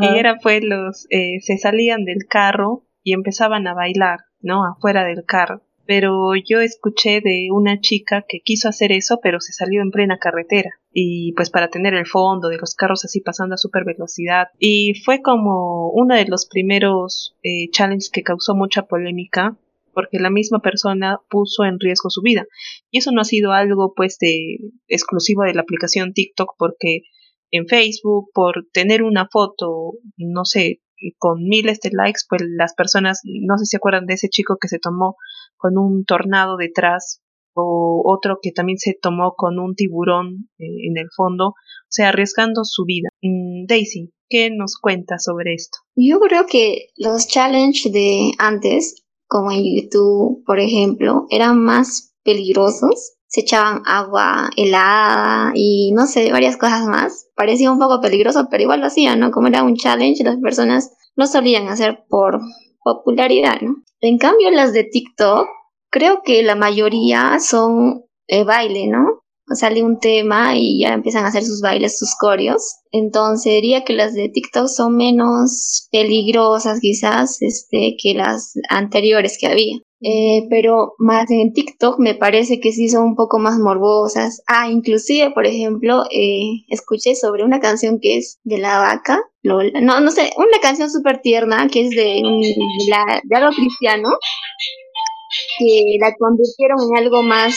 Y 0.00 0.18
era 0.18 0.38
pues 0.38 0.62
los, 0.62 1.06
eh, 1.10 1.40
se 1.40 1.58
salían 1.58 2.04
del 2.04 2.26
carro 2.28 2.84
y 3.02 3.14
empezaban 3.14 3.66
a 3.66 3.74
bailar, 3.74 4.20
¿no? 4.40 4.64
Afuera 4.64 5.04
del 5.04 5.24
carro. 5.24 5.62
Pero 5.84 6.36
yo 6.36 6.60
escuché 6.60 7.20
de 7.20 7.48
una 7.50 7.80
chica 7.80 8.24
que 8.28 8.40
quiso 8.40 8.68
hacer 8.68 8.92
eso, 8.92 9.18
pero 9.20 9.40
se 9.40 9.52
salió 9.52 9.82
en 9.82 9.90
plena 9.90 10.18
carretera. 10.18 10.70
Y 10.92 11.32
pues 11.32 11.50
para 11.50 11.68
tener 11.68 11.94
el 11.94 12.06
fondo 12.06 12.48
de 12.48 12.58
los 12.58 12.76
carros 12.76 13.04
así 13.04 13.20
pasando 13.20 13.56
a 13.56 13.58
super 13.58 13.84
velocidad. 13.84 14.48
Y 14.60 14.94
fue 15.04 15.20
como 15.20 15.90
uno 15.90 16.14
de 16.14 16.26
los 16.26 16.46
primeros 16.46 17.36
eh, 17.42 17.68
challenges 17.72 18.10
que 18.10 18.22
causó 18.22 18.54
mucha 18.54 18.82
polémica 18.82 19.56
porque 19.92 20.18
la 20.18 20.30
misma 20.30 20.60
persona 20.60 21.18
puso 21.28 21.64
en 21.64 21.78
riesgo 21.78 22.10
su 22.10 22.22
vida. 22.22 22.46
Y 22.90 22.98
eso 22.98 23.10
no 23.12 23.20
ha 23.20 23.24
sido 23.24 23.52
algo 23.52 23.92
pues 23.94 24.18
de 24.18 24.58
exclusivo 24.88 25.42
de 25.42 25.54
la 25.54 25.62
aplicación 25.62 26.12
TikTok 26.12 26.54
porque 26.58 27.02
en 27.52 27.68
Facebook 27.68 28.30
por 28.32 28.66
tener 28.72 29.02
una 29.02 29.28
foto, 29.30 29.92
no 30.16 30.44
sé, 30.44 30.80
con 31.18 31.44
miles 31.44 31.80
de 31.80 31.90
likes, 31.92 32.20
pues 32.28 32.42
las 32.56 32.74
personas, 32.74 33.20
no 33.24 33.58
sé 33.58 33.66
si 33.66 33.76
acuerdan 33.76 34.06
de 34.06 34.14
ese 34.14 34.28
chico 34.28 34.56
que 34.60 34.68
se 34.68 34.78
tomó 34.78 35.16
con 35.56 35.76
un 35.76 36.04
tornado 36.04 36.56
detrás 36.56 37.20
o 37.54 38.02
otro 38.06 38.38
que 38.40 38.52
también 38.52 38.78
se 38.78 38.96
tomó 39.00 39.34
con 39.36 39.58
un 39.58 39.74
tiburón 39.74 40.48
eh, 40.58 40.64
en 40.88 40.96
el 40.96 41.08
fondo, 41.14 41.48
o 41.48 41.54
sea, 41.88 42.08
arriesgando 42.08 42.62
su 42.64 42.84
vida. 42.84 43.08
Mm, 43.20 43.66
Daisy, 43.66 44.10
¿qué 44.30 44.50
nos 44.50 44.78
cuenta 44.78 45.18
sobre 45.18 45.54
esto? 45.54 45.78
Yo 45.94 46.18
creo 46.20 46.46
que 46.46 46.88
los 46.96 47.26
challenges 47.26 47.92
de 47.92 48.32
antes, 48.38 49.04
como 49.28 49.50
en 49.50 49.64
YouTube, 49.64 50.42
por 50.46 50.58
ejemplo, 50.60 51.26
eran 51.30 51.62
más 51.62 52.14
peligrosos 52.24 53.16
se 53.32 53.40
echaban 53.40 53.82
agua 53.86 54.50
helada 54.58 55.52
y 55.54 55.90
no 55.92 56.06
sé, 56.06 56.30
varias 56.30 56.58
cosas 56.58 56.84
más. 56.84 57.28
Parecía 57.34 57.72
un 57.72 57.78
poco 57.78 57.98
peligroso, 58.02 58.48
pero 58.50 58.62
igual 58.62 58.80
lo 58.80 58.88
hacían, 58.88 59.20
¿no? 59.20 59.30
Como 59.30 59.46
era 59.46 59.62
un 59.62 59.74
challenge, 59.74 60.22
las 60.22 60.36
personas 60.36 60.92
lo 61.16 61.26
solían 61.26 61.68
hacer 61.68 62.04
por 62.10 62.40
popularidad, 62.84 63.62
¿no? 63.62 63.76
En 64.02 64.18
cambio, 64.18 64.50
las 64.50 64.74
de 64.74 64.84
TikTok, 64.84 65.46
creo 65.90 66.20
que 66.22 66.42
la 66.42 66.56
mayoría 66.56 67.38
son 67.40 68.04
eh, 68.26 68.44
baile, 68.44 68.88
¿no? 68.88 69.22
Sale 69.46 69.82
un 69.82 69.98
tema 69.98 70.54
y 70.54 70.80
ya 70.80 70.92
empiezan 70.92 71.24
a 71.24 71.28
hacer 71.28 71.42
sus 71.42 71.62
bailes, 71.62 71.98
sus 71.98 72.14
coreos. 72.14 72.80
Entonces 72.90 73.54
diría 73.54 73.82
que 73.82 73.94
las 73.94 74.12
de 74.12 74.28
TikTok 74.28 74.66
son 74.66 74.94
menos 74.94 75.88
peligrosas 75.90 76.80
quizás 76.80 77.40
este, 77.40 77.96
que 77.98 78.12
las 78.12 78.52
anteriores 78.68 79.38
que 79.40 79.46
había. 79.46 79.78
Eh, 80.04 80.48
pero 80.50 80.94
más 80.98 81.30
en 81.30 81.52
TikTok 81.52 82.00
me 82.00 82.14
parece 82.14 82.58
que 82.58 82.72
sí 82.72 82.88
son 82.88 83.04
un 83.04 83.16
poco 83.16 83.38
más 83.38 83.58
morbosas. 83.58 84.42
Ah, 84.48 84.68
inclusive, 84.68 85.30
por 85.30 85.46
ejemplo, 85.46 86.04
eh, 86.10 86.64
escuché 86.68 87.14
sobre 87.14 87.44
una 87.44 87.60
canción 87.60 88.00
que 88.00 88.18
es 88.18 88.40
de 88.42 88.58
la 88.58 88.78
vaca, 88.78 89.22
no, 89.44 89.60
no 90.00 90.10
sé, 90.10 90.30
una 90.36 90.58
canción 90.60 90.90
súper 90.90 91.20
tierna 91.20 91.68
que 91.68 91.86
es 91.86 91.90
de, 91.90 92.22
de 93.24 93.36
algo 93.36 93.50
cristiano, 93.54 94.08
que 95.58 95.82
la 96.00 96.14
convirtieron 96.16 96.78
en 96.90 97.04
algo 97.04 97.22
más 97.22 97.54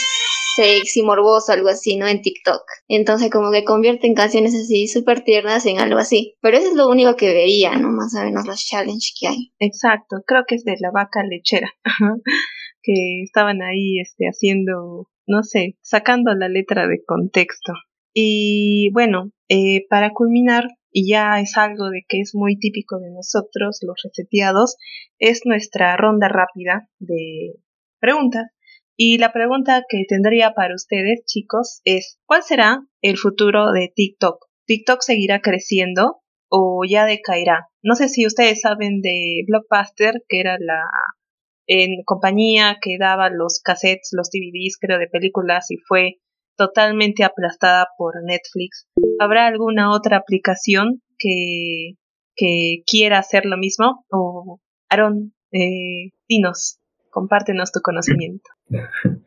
sexy, 0.56 1.02
morboso, 1.02 1.52
algo 1.52 1.68
así, 1.68 1.96
¿no? 1.96 2.06
En 2.06 2.22
TikTok. 2.22 2.62
Entonces 2.88 3.30
como 3.30 3.52
que 3.52 3.64
convierten 3.64 4.14
canciones 4.14 4.54
así 4.54 4.88
súper 4.88 5.22
tiernas 5.22 5.66
en 5.66 5.78
algo 5.78 5.98
así. 5.98 6.34
Pero 6.40 6.56
eso 6.56 6.68
es 6.68 6.74
lo 6.74 6.88
único 6.88 7.16
que 7.16 7.32
veía, 7.32 7.76
¿no? 7.76 7.90
Más 7.90 8.14
o 8.14 8.24
menos 8.24 8.46
los 8.46 8.64
challenges 8.64 9.14
que 9.18 9.28
hay. 9.28 9.52
Exacto, 9.58 10.16
creo 10.26 10.44
que 10.46 10.56
es 10.56 10.64
de 10.64 10.76
la 10.80 10.90
vaca 10.90 11.22
lechera. 11.22 11.70
que 12.82 13.22
estaban 13.22 13.62
ahí 13.62 13.98
este, 14.00 14.26
haciendo, 14.26 15.08
no 15.26 15.42
sé, 15.42 15.76
sacando 15.82 16.34
la 16.34 16.48
letra 16.48 16.86
de 16.86 17.02
contexto. 17.04 17.72
Y 18.14 18.90
bueno, 18.92 19.32
eh, 19.48 19.86
para 19.90 20.12
culminar, 20.12 20.68
y 20.90 21.10
ya 21.10 21.40
es 21.40 21.56
algo 21.58 21.90
de 21.90 22.04
que 22.08 22.20
es 22.20 22.34
muy 22.34 22.58
típico 22.58 22.98
de 22.98 23.10
nosotros, 23.10 23.80
los 23.82 23.96
reseteados, 24.02 24.76
es 25.18 25.42
nuestra 25.44 25.96
ronda 25.96 26.28
rápida 26.28 26.88
de 26.98 27.56
preguntas. 28.00 28.44
Y 28.96 29.18
la 29.18 29.32
pregunta 29.32 29.84
que 29.88 30.04
tendría 30.08 30.52
para 30.52 30.74
ustedes, 30.74 31.22
chicos, 31.26 31.80
es 31.84 32.18
¿cuál 32.24 32.42
será 32.42 32.80
el 33.02 33.18
futuro 33.18 33.70
de 33.72 33.92
TikTok? 33.94 34.46
¿TikTok 34.66 35.02
seguirá 35.02 35.40
creciendo 35.40 36.22
o 36.48 36.82
ya 36.88 37.04
decaerá? 37.04 37.68
No 37.82 37.94
sé 37.94 38.08
si 38.08 38.26
ustedes 38.26 38.62
saben 38.62 39.02
de 39.02 39.42
Blockbuster, 39.46 40.22
que 40.28 40.40
era 40.40 40.56
la 40.58 40.82
compañía 42.04 42.78
que 42.80 42.96
daba 42.98 43.28
los 43.28 43.60
cassettes, 43.62 44.10
los 44.12 44.30
DVDs, 44.30 44.78
creo, 44.80 44.98
de 44.98 45.08
películas 45.08 45.70
y 45.70 45.76
fue 45.76 46.18
totalmente 46.56 47.22
aplastada 47.22 47.88
por 47.98 48.14
Netflix. 48.24 48.86
¿Habrá 49.20 49.46
alguna 49.46 49.92
otra 49.92 50.16
aplicación 50.16 51.02
que, 51.18 51.96
que 52.34 52.82
quiera 52.86 53.18
hacer 53.18 53.44
lo 53.44 53.58
mismo? 53.58 54.06
O, 54.10 54.60
Aaron, 54.88 55.34
eh, 55.52 56.12
dinos, 56.28 56.78
compártenos 57.10 57.72
tu 57.72 57.80
conocimiento. 57.80 58.55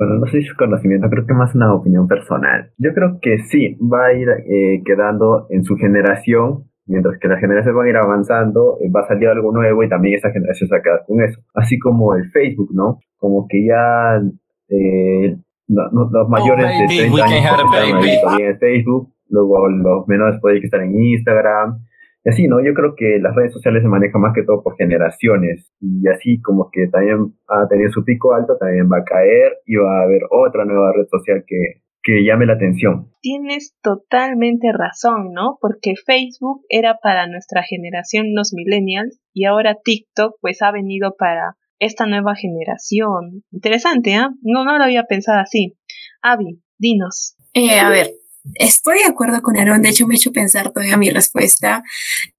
Bueno, 0.00 0.14
no 0.14 0.26
sé 0.28 0.40
si 0.40 0.46
es 0.46 0.54
conocimiento, 0.54 1.10
creo 1.10 1.26
que 1.26 1.34
más 1.34 1.54
una 1.54 1.74
opinión 1.74 2.08
personal. 2.08 2.70
Yo 2.78 2.94
creo 2.94 3.18
que 3.20 3.36
sí, 3.40 3.76
va 3.82 4.06
a 4.06 4.12
ir 4.14 4.30
eh, 4.30 4.82
quedando 4.82 5.46
en 5.50 5.62
su 5.62 5.76
generación, 5.76 6.70
mientras 6.86 7.18
que 7.18 7.28
las 7.28 7.38
generaciones 7.38 7.76
van 7.76 7.86
a 7.86 7.90
ir 7.90 7.96
avanzando, 7.98 8.78
eh, 8.80 8.90
va 8.90 9.00
a 9.00 9.08
salir 9.08 9.28
algo 9.28 9.52
nuevo 9.52 9.84
y 9.84 9.90
también 9.90 10.14
esa 10.14 10.30
generación 10.30 10.68
se 10.68 10.74
va 10.74 10.78
a 10.78 10.82
quedar 10.82 11.04
con 11.06 11.20
eso. 11.20 11.42
Así 11.52 11.78
como 11.78 12.14
el 12.14 12.30
Facebook, 12.30 12.70
¿no? 12.72 13.00
Como 13.18 13.46
que 13.46 13.62
ya 13.66 14.22
eh, 14.70 15.36
los 15.68 16.28
mayores 16.30 16.66
de 16.66 16.96
30 16.96 17.24
años 17.26 18.40
en 18.40 18.58
Facebook, 18.58 19.12
luego 19.28 19.68
los 19.68 20.08
menores 20.08 20.40
pueden 20.40 20.64
estar 20.64 20.80
en 20.80 20.98
Instagram, 20.98 21.78
y 22.24 22.28
así, 22.28 22.48
¿no? 22.48 22.60
Yo 22.60 22.74
creo 22.74 22.94
que 22.96 23.18
las 23.20 23.34
redes 23.34 23.52
sociales 23.52 23.82
se 23.82 23.88
manejan 23.88 24.20
más 24.20 24.34
que 24.34 24.42
todo 24.42 24.62
por 24.62 24.76
generaciones 24.76 25.72
y 25.80 26.06
así 26.08 26.40
como 26.42 26.70
que 26.70 26.88
también 26.88 27.34
ha 27.48 27.66
tenido 27.68 27.90
su 27.90 28.04
pico 28.04 28.34
alto, 28.34 28.56
también 28.58 28.90
va 28.90 28.98
a 28.98 29.04
caer 29.04 29.58
y 29.64 29.76
va 29.76 30.00
a 30.00 30.04
haber 30.04 30.22
otra 30.30 30.64
nueva 30.64 30.92
red 30.94 31.06
social 31.10 31.44
que, 31.46 31.82
que 32.02 32.24
llame 32.24 32.46
la 32.46 32.54
atención. 32.54 33.10
Tienes 33.22 33.74
totalmente 33.82 34.68
razón, 34.72 35.32
¿no? 35.32 35.56
Porque 35.60 35.94
Facebook 35.96 36.62
era 36.68 36.98
para 37.02 37.26
nuestra 37.26 37.62
generación, 37.62 38.34
los 38.34 38.52
millennials, 38.54 39.18
y 39.32 39.46
ahora 39.46 39.78
TikTok 39.82 40.34
pues 40.40 40.60
ha 40.62 40.72
venido 40.72 41.14
para 41.18 41.56
esta 41.78 42.04
nueva 42.06 42.34
generación. 42.34 43.44
Interesante, 43.50 44.14
¿ah? 44.14 44.30
No, 44.42 44.64
no 44.64 44.76
lo 44.76 44.84
había 44.84 45.04
pensado 45.04 45.40
así. 45.40 45.78
Avi, 46.22 46.60
dinos. 46.78 47.36
Eh, 47.54 47.80
a 47.80 47.88
ver, 47.88 48.08
estoy 48.54 48.98
de 48.98 49.04
acuerdo 49.04 49.42
con 49.42 49.56
Aaron, 49.56 49.82
de 49.82 49.90
hecho 49.90 50.06
me 50.06 50.14
ha 50.14 50.16
hecho 50.16 50.32
pensar 50.32 50.70
todavía 50.72 50.96
mi 50.96 51.10
respuesta, 51.10 51.82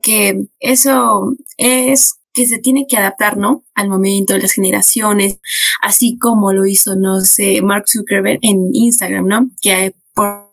que 0.02 0.44
eso 0.60 1.34
es 1.58 2.16
que 2.34 2.46
se 2.46 2.60
tiene 2.60 2.86
que 2.88 2.96
adaptar, 2.98 3.36
¿no? 3.38 3.66
Al 3.76 3.90
momento, 3.90 4.34
de 4.34 4.40
las 4.42 4.54
generaciones, 4.54 5.40
así 5.82 6.18
como 6.18 6.54
lo 6.54 6.66
hizo, 6.66 6.96
no 6.96 7.20
sé, 7.22 7.62
Mark 7.62 7.86
Zuckerberg 7.90 8.40
en 8.42 8.70
Instagram, 8.74 9.28
¿no? 9.28 9.50
Que 9.62 9.94
por 10.14 10.50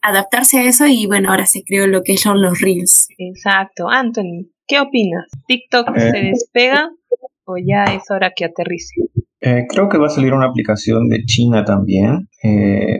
adaptarse 0.00 0.58
a 0.58 0.64
eso 0.64 0.86
y 0.86 1.06
bueno, 1.06 1.30
ahora 1.30 1.44
se 1.44 1.62
creó 1.64 1.86
lo 1.86 2.02
que 2.02 2.16
son 2.16 2.40
los 2.40 2.60
Reels. 2.60 3.08
Exacto. 3.18 3.88
Anthony, 3.90 4.48
¿qué 4.66 4.80
opinas? 4.80 5.26
¿TikTok 5.46 5.94
se 5.98 6.08
Eh. 6.08 6.30
despega 6.32 6.88
o 7.44 7.56
ya 7.58 7.84
es 7.92 8.04
hora 8.10 8.32
que 8.34 8.46
aterrice? 8.46 8.94
Eh, 9.40 9.66
creo 9.68 9.88
que 9.90 9.98
va 9.98 10.06
a 10.06 10.10
salir 10.10 10.32
una 10.32 10.46
aplicación 10.46 11.08
de 11.08 11.24
China 11.24 11.64
también, 11.64 12.28
eh, 12.42 12.98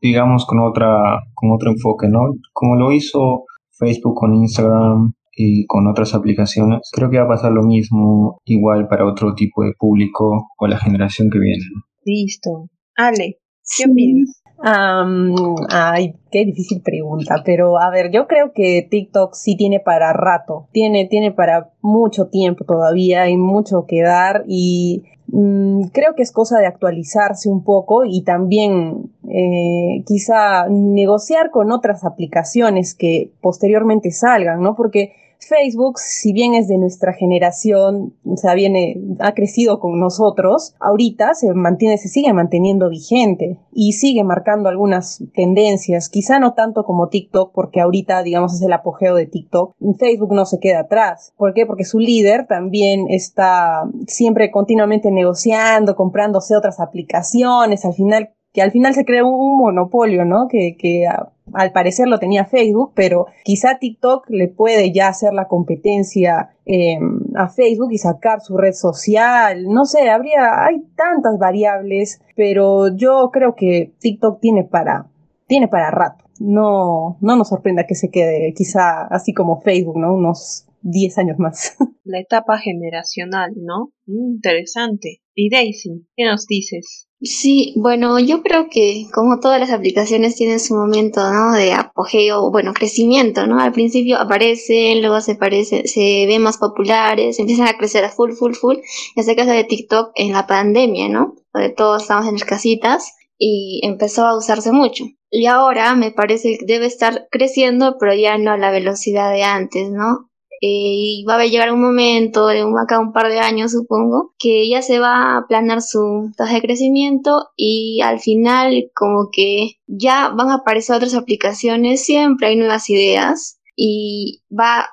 digamos 0.00 0.46
con 0.46 0.60
otra, 0.60 1.20
con 1.34 1.50
otro 1.52 1.70
enfoque, 1.70 2.08
¿no? 2.08 2.20
Como 2.52 2.76
lo 2.76 2.92
hizo 2.92 3.44
Facebook 3.78 4.14
con 4.14 4.34
Instagram 4.34 5.12
y 5.32 5.66
con 5.66 5.86
otras 5.86 6.14
aplicaciones, 6.14 6.80
creo 6.92 7.10
que 7.10 7.18
va 7.18 7.24
a 7.24 7.28
pasar 7.28 7.52
lo 7.52 7.62
mismo 7.62 8.40
igual 8.44 8.88
para 8.88 9.06
otro 9.06 9.34
tipo 9.34 9.62
de 9.64 9.72
público 9.78 10.48
o 10.58 10.66
la 10.66 10.78
generación 10.78 11.28
que 11.30 11.38
viene. 11.38 11.64
¿no? 11.74 11.82
Listo. 12.04 12.68
Ale, 12.96 13.38
¿qué 13.76 13.84
Sí. 13.84 13.90
opinas? 13.90 14.42
Am, 14.62 15.34
ay, 15.70 16.12
qué 16.30 16.44
difícil 16.44 16.82
pregunta, 16.82 17.36
pero 17.46 17.80
a 17.80 17.88
ver, 17.88 18.10
yo 18.12 18.26
creo 18.26 18.52
que 18.54 18.86
TikTok 18.90 19.32
sí 19.32 19.56
tiene 19.56 19.80
para 19.80 20.12
rato, 20.12 20.68
tiene, 20.72 21.06
tiene 21.06 21.32
para 21.32 21.70
mucho 21.80 22.28
tiempo 22.28 22.64
todavía, 22.66 23.22
hay 23.22 23.38
mucho 23.38 23.86
que 23.88 24.02
dar 24.02 24.44
y 24.46 25.04
mm, 25.32 25.88
creo 25.92 26.14
que 26.14 26.22
es 26.22 26.32
cosa 26.32 26.58
de 26.58 26.66
actualizarse 26.66 27.48
un 27.48 27.64
poco 27.64 28.04
y 28.04 28.22
también 28.22 29.10
eh, 29.28 30.02
quizá 30.06 30.66
negociar 30.68 31.50
con 31.50 31.72
otras 31.72 32.04
aplicaciones 32.04 32.94
que 32.94 33.32
posteriormente 33.40 34.10
salgan, 34.10 34.60
¿no? 34.60 34.74
Porque 34.76 35.12
Facebook, 35.40 35.98
si 35.98 36.32
bien 36.32 36.54
es 36.54 36.68
de 36.68 36.78
nuestra 36.78 37.12
generación, 37.12 38.14
o 38.24 38.36
sea, 38.36 38.54
viene, 38.54 39.00
ha 39.18 39.32
crecido 39.32 39.80
con 39.80 39.98
nosotros, 39.98 40.74
ahorita 40.80 41.34
se 41.34 41.52
mantiene, 41.54 41.98
se 41.98 42.08
sigue 42.08 42.32
manteniendo 42.32 42.88
vigente 42.88 43.58
y 43.72 43.92
sigue 43.92 44.22
marcando 44.22 44.68
algunas 44.68 45.22
tendencias, 45.34 46.08
quizá 46.08 46.38
no 46.38 46.54
tanto 46.54 46.84
como 46.84 47.08
TikTok, 47.08 47.52
porque 47.52 47.80
ahorita, 47.80 48.22
digamos, 48.22 48.54
es 48.54 48.62
el 48.62 48.72
apogeo 48.72 49.14
de 49.14 49.26
TikTok. 49.26 49.74
Facebook 49.98 50.32
no 50.32 50.44
se 50.44 50.58
queda 50.60 50.80
atrás. 50.80 51.32
¿Por 51.36 51.54
qué? 51.54 51.66
Porque 51.66 51.84
su 51.84 51.98
líder 51.98 52.46
también 52.46 53.06
está 53.08 53.84
siempre 54.06 54.50
continuamente 54.50 55.10
negociando, 55.10 55.96
comprándose 55.96 56.56
otras 56.56 56.80
aplicaciones, 56.80 57.84
al 57.84 57.94
final 57.94 58.30
que 58.52 58.62
al 58.62 58.72
final 58.72 58.94
se 58.94 59.04
creó 59.04 59.28
un 59.28 59.58
monopolio, 59.58 60.24
¿no? 60.24 60.48
Que, 60.48 60.76
que 60.76 61.06
al 61.52 61.72
parecer 61.72 62.08
lo 62.08 62.18
tenía 62.18 62.44
Facebook, 62.44 62.92
pero 62.94 63.26
quizá 63.44 63.78
TikTok 63.78 64.28
le 64.30 64.48
puede 64.48 64.92
ya 64.92 65.08
hacer 65.08 65.32
la 65.32 65.46
competencia 65.46 66.50
eh, 66.66 66.98
a 67.36 67.48
Facebook 67.48 67.92
y 67.92 67.98
sacar 67.98 68.40
su 68.40 68.56
red 68.56 68.72
social. 68.72 69.64
No 69.68 69.84
sé, 69.84 70.10
habría, 70.10 70.64
hay 70.64 70.82
tantas 70.96 71.38
variables, 71.38 72.20
pero 72.36 72.94
yo 72.94 73.30
creo 73.32 73.54
que 73.54 73.92
TikTok 74.00 74.40
tiene 74.40 74.64
para, 74.64 75.06
tiene 75.46 75.68
para 75.68 75.90
rato. 75.90 76.24
No, 76.38 77.18
no 77.20 77.36
nos 77.36 77.48
sorprenda 77.48 77.86
que 77.86 77.94
se 77.94 78.10
quede 78.10 78.54
quizá 78.54 79.06
así 79.06 79.34
como 79.34 79.60
Facebook, 79.60 79.98
¿no? 79.98 80.14
Unos 80.14 80.66
10 80.82 81.18
años 81.18 81.38
más. 81.38 81.76
La 82.04 82.18
etapa 82.18 82.58
generacional, 82.58 83.52
¿no? 83.56 83.92
Mm, 84.06 84.36
interesante. 84.36 85.20
Daisy, 85.48 86.06
¿qué 86.16 86.24
nos 86.24 86.46
dices? 86.46 87.08
Sí, 87.22 87.74
bueno, 87.76 88.18
yo 88.18 88.42
creo 88.42 88.68
que 88.70 89.06
como 89.12 89.40
todas 89.40 89.60
las 89.60 89.70
aplicaciones 89.70 90.36
tienen 90.36 90.58
su 90.58 90.74
momento, 90.74 91.20
¿no? 91.30 91.52
De 91.52 91.72
apogeo, 91.74 92.50
bueno, 92.50 92.72
crecimiento, 92.72 93.46
¿no? 93.46 93.60
Al 93.60 93.72
principio 93.72 94.18
aparecen, 94.18 95.02
luego 95.02 95.20
se 95.20 95.34
parecen, 95.34 95.86
se 95.86 96.24
ven 96.26 96.40
más 96.40 96.56
populares, 96.56 97.38
empiezan 97.38 97.68
a 97.68 97.76
crecer 97.76 98.04
a 98.04 98.08
full, 98.08 98.32
full, 98.32 98.54
full. 98.54 98.76
En 98.76 98.82
este 99.16 99.36
caso 99.36 99.50
de 99.50 99.64
TikTok 99.64 100.12
en 100.14 100.32
la 100.32 100.46
pandemia, 100.46 101.10
¿no? 101.10 101.34
Todos 101.76 102.02
estamos 102.02 102.26
en 102.26 102.34
las 102.34 102.44
casitas 102.44 103.12
y 103.36 103.80
empezó 103.82 104.24
a 104.26 104.36
usarse 104.36 104.72
mucho. 104.72 105.04
Y 105.30 105.44
ahora 105.44 105.94
me 105.94 106.12
parece 106.12 106.56
que 106.56 106.64
debe 106.64 106.86
estar 106.86 107.28
creciendo, 107.30 107.96
pero 108.00 108.14
ya 108.14 108.38
no 108.38 108.52
a 108.52 108.56
la 108.56 108.70
velocidad 108.70 109.30
de 109.30 109.42
antes, 109.42 109.90
¿no? 109.90 110.29
Eh, 110.62 111.20
y 111.20 111.24
va 111.24 111.36
a 111.36 111.46
llegar 111.46 111.72
un 111.72 111.80
momento, 111.80 112.46
de 112.48 112.64
un, 112.64 112.78
acá 112.78 112.98
un 112.98 113.12
par 113.12 113.28
de 113.28 113.40
años 113.40 113.72
supongo, 113.72 114.34
que 114.38 114.68
ya 114.68 114.82
se 114.82 114.98
va 114.98 115.14
a 115.14 115.38
aplanar 115.38 115.80
su 115.80 116.32
tasa 116.36 116.54
de 116.54 116.60
crecimiento 116.60 117.48
y 117.56 118.00
al 118.02 118.20
final 118.20 118.90
como 118.94 119.30
que 119.32 119.78
ya 119.86 120.28
van 120.28 120.50
a 120.50 120.56
aparecer 120.56 120.96
otras 120.96 121.14
aplicaciones, 121.14 122.04
siempre 122.04 122.48
hay 122.48 122.56
nuevas 122.56 122.90
ideas 122.90 123.58
y 123.74 124.42
va 124.50 124.90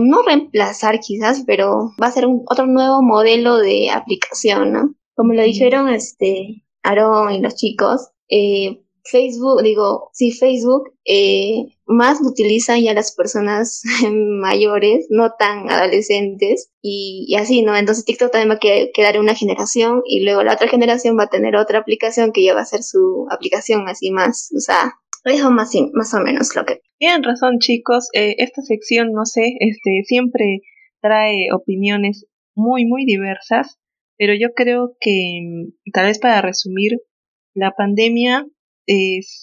no 0.00 0.22
reemplazar 0.22 1.00
quizás, 1.00 1.44
pero 1.46 1.92
va 2.02 2.08
a 2.08 2.12
ser 2.12 2.26
un, 2.26 2.44
otro 2.48 2.66
nuevo 2.66 3.02
modelo 3.02 3.56
de 3.58 3.90
aplicación, 3.90 4.72
¿no? 4.72 4.94
Como 5.14 5.34
lo 5.34 5.42
dijeron 5.42 5.88
este 5.88 6.64
Aaron 6.82 7.32
y 7.32 7.40
los 7.40 7.54
chicos, 7.54 8.08
eh, 8.28 8.82
Facebook, 9.04 9.62
digo, 9.62 10.10
sí, 10.12 10.32
Facebook, 10.32 10.92
eh, 11.04 11.66
más 11.88 12.20
lo 12.20 12.28
utilizan 12.28 12.82
ya 12.82 12.94
las 12.94 13.14
personas 13.14 13.82
mayores, 14.12 15.06
no 15.10 15.32
tan 15.38 15.70
adolescentes, 15.70 16.70
y, 16.82 17.34
así, 17.36 17.62
¿no? 17.62 17.76
Entonces 17.76 18.04
TikTok 18.04 18.30
también 18.30 18.50
va 18.50 18.54
a 18.54 18.58
que- 18.58 18.90
quedar 18.94 19.16
en 19.16 19.22
una 19.22 19.34
generación 19.34 20.02
y 20.06 20.22
luego 20.22 20.42
la 20.44 20.54
otra 20.54 20.68
generación 20.68 21.18
va 21.18 21.24
a 21.24 21.30
tener 21.30 21.56
otra 21.56 21.78
aplicación 21.78 22.32
que 22.32 22.44
ya 22.44 22.54
va 22.54 22.60
a 22.60 22.66
ser 22.66 22.82
su 22.82 23.26
aplicación 23.30 23.88
así 23.88 24.10
más 24.10 24.50
usada. 24.52 24.94
Eso 25.24 25.50
más, 25.50 25.72
más 25.94 26.14
o 26.14 26.20
menos 26.20 26.54
lo 26.54 26.64
que... 26.64 26.80
Tienen 26.98 27.22
razón, 27.22 27.58
chicos. 27.58 28.08
eh, 28.12 28.36
esta 28.38 28.62
sección, 28.62 29.12
no 29.12 29.24
sé, 29.24 29.54
este, 29.58 30.02
siempre 30.04 30.60
trae 31.00 31.48
opiniones 31.54 32.26
muy, 32.54 32.86
muy 32.86 33.04
diversas, 33.04 33.78
pero 34.16 34.34
yo 34.34 34.48
creo 34.54 34.96
que, 35.00 35.40
mm, 35.42 35.90
tal 35.92 36.06
vez 36.06 36.18
para 36.18 36.42
resumir, 36.42 36.98
la 37.54 37.72
pandemia 37.72 38.46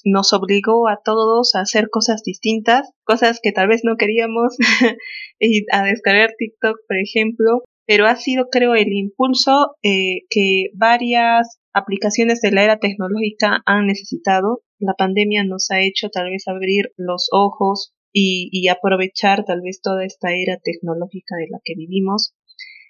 nos 0.03 0.33
obligó 0.33 0.87
a 0.87 0.99
todos 1.03 1.55
a 1.55 1.61
hacer 1.61 1.89
cosas 1.89 2.23
distintas, 2.23 2.89
cosas 3.03 3.39
que 3.41 3.51
tal 3.51 3.67
vez 3.67 3.81
no 3.83 3.95
queríamos, 3.97 4.55
y 5.39 5.65
a 5.71 5.83
descargar 5.83 6.31
TikTok, 6.37 6.77
por 6.87 6.97
ejemplo, 6.97 7.63
pero 7.85 8.07
ha 8.07 8.15
sido, 8.15 8.47
creo, 8.49 8.73
el 8.73 8.91
impulso 8.91 9.75
eh, 9.83 10.21
que 10.29 10.69
varias 10.73 11.59
aplicaciones 11.73 12.41
de 12.41 12.51
la 12.51 12.63
era 12.63 12.79
tecnológica 12.79 13.61
han 13.65 13.87
necesitado. 13.87 14.61
La 14.79 14.93
pandemia 14.93 15.43
nos 15.43 15.69
ha 15.71 15.81
hecho 15.81 16.09
tal 16.09 16.31
vez 16.31 16.47
abrir 16.47 16.91
los 16.97 17.27
ojos 17.31 17.93
y, 18.11 18.49
y 18.51 18.69
aprovechar 18.69 19.45
tal 19.45 19.61
vez 19.61 19.81
toda 19.81 20.03
esta 20.03 20.33
era 20.33 20.57
tecnológica 20.63 21.35
de 21.35 21.47
la 21.49 21.59
que 21.63 21.75
vivimos. 21.75 22.33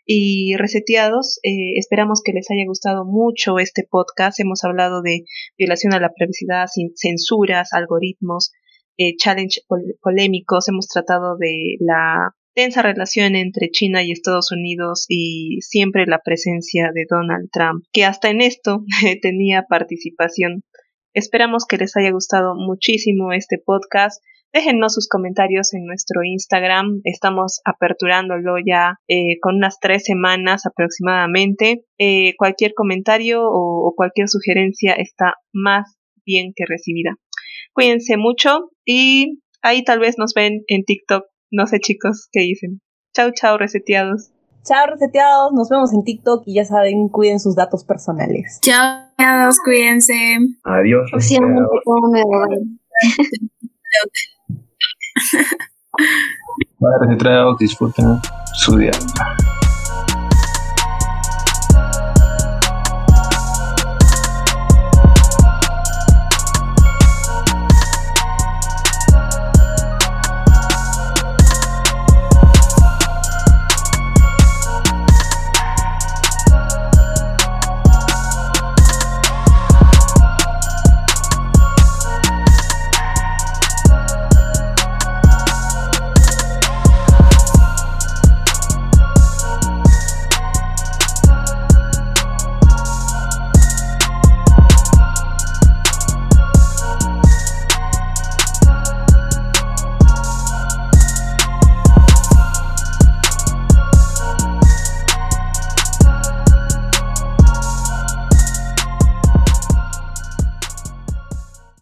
Y 0.05 0.55
reseteados, 0.57 1.39
eh, 1.43 1.77
esperamos 1.77 2.21
que 2.23 2.31
les 2.33 2.49
haya 2.51 2.65
gustado 2.67 3.05
mucho 3.05 3.57
este 3.59 3.87
podcast. 3.89 4.39
Hemos 4.39 4.63
hablado 4.63 5.01
de 5.01 5.23
violación 5.57 5.93
a 5.93 5.99
la 5.99 6.11
privacidad, 6.15 6.67
sin 6.67 6.91
censuras, 6.95 7.73
algoritmos, 7.73 8.51
eh, 8.97 9.15
challenge 9.17 9.61
pol- 9.67 9.95
polémicos. 10.01 10.69
Hemos 10.69 10.87
tratado 10.87 11.37
de 11.37 11.77
la 11.79 12.31
tensa 12.53 12.81
relación 12.83 13.35
entre 13.35 13.69
China 13.71 14.03
y 14.03 14.11
Estados 14.11 14.51
Unidos 14.51 15.05
y 15.09 15.57
siempre 15.61 16.05
la 16.05 16.19
presencia 16.23 16.91
de 16.93 17.05
Donald 17.09 17.49
Trump, 17.51 17.83
que 17.91 18.05
hasta 18.05 18.29
en 18.29 18.41
esto 18.41 18.83
tenía 19.21 19.63
participación. 19.67 20.63
Esperamos 21.13 21.65
que 21.65 21.77
les 21.77 21.95
haya 21.97 22.11
gustado 22.11 22.53
muchísimo 22.55 23.33
este 23.33 23.57
podcast. 23.57 24.21
Déjennos 24.55 24.93
sus 24.93 25.09
comentarios 25.09 25.73
en 25.73 25.85
nuestro 25.85 26.23
Instagram. 26.23 27.01
Estamos 27.03 27.59
aperturándolo 27.65 28.55
ya 28.65 28.93
eh, 29.09 29.37
con 29.41 29.55
unas 29.57 29.81
tres 29.81 30.05
semanas 30.05 30.65
aproximadamente. 30.65 31.83
Eh, 31.97 32.35
cualquier 32.37 32.73
comentario 32.73 33.41
o, 33.43 33.85
o 33.85 33.93
cualquier 33.97 34.29
sugerencia 34.29 34.93
está 34.93 35.33
más 35.51 35.97
bien 36.25 36.53
que 36.55 36.63
recibida. 36.65 37.17
Cuídense 37.73 38.15
mucho 38.15 38.69
y 38.85 39.41
ahí 39.61 39.83
tal 39.83 39.99
vez 39.99 40.17
nos 40.17 40.33
ven 40.33 40.63
en 40.67 40.85
TikTok. 40.85 41.25
No 41.51 41.67
sé 41.67 41.81
chicos 41.81 42.29
qué 42.31 42.39
dicen. 42.39 42.79
Chau, 43.13 43.31
chau, 43.33 43.57
reseteados. 43.57 44.31
Chao, 44.63 44.87
reseteados. 44.87 45.51
Nos 45.51 45.67
vemos 45.67 45.91
en 45.93 46.05
TikTok 46.05 46.43
y 46.45 46.55
ya 46.55 46.63
saben, 46.63 47.09
cuiden 47.09 47.41
sus 47.41 47.57
datos 47.57 47.83
personales. 47.83 48.61
Chao, 48.61 49.51
cuídense. 49.65 50.37
Adiós. 50.63 51.11
Reseteados. 51.11 51.67
Para 56.79 57.07
retratos, 57.07 57.57
disfruten 57.59 58.19
su 58.53 58.77
día. 58.77 58.91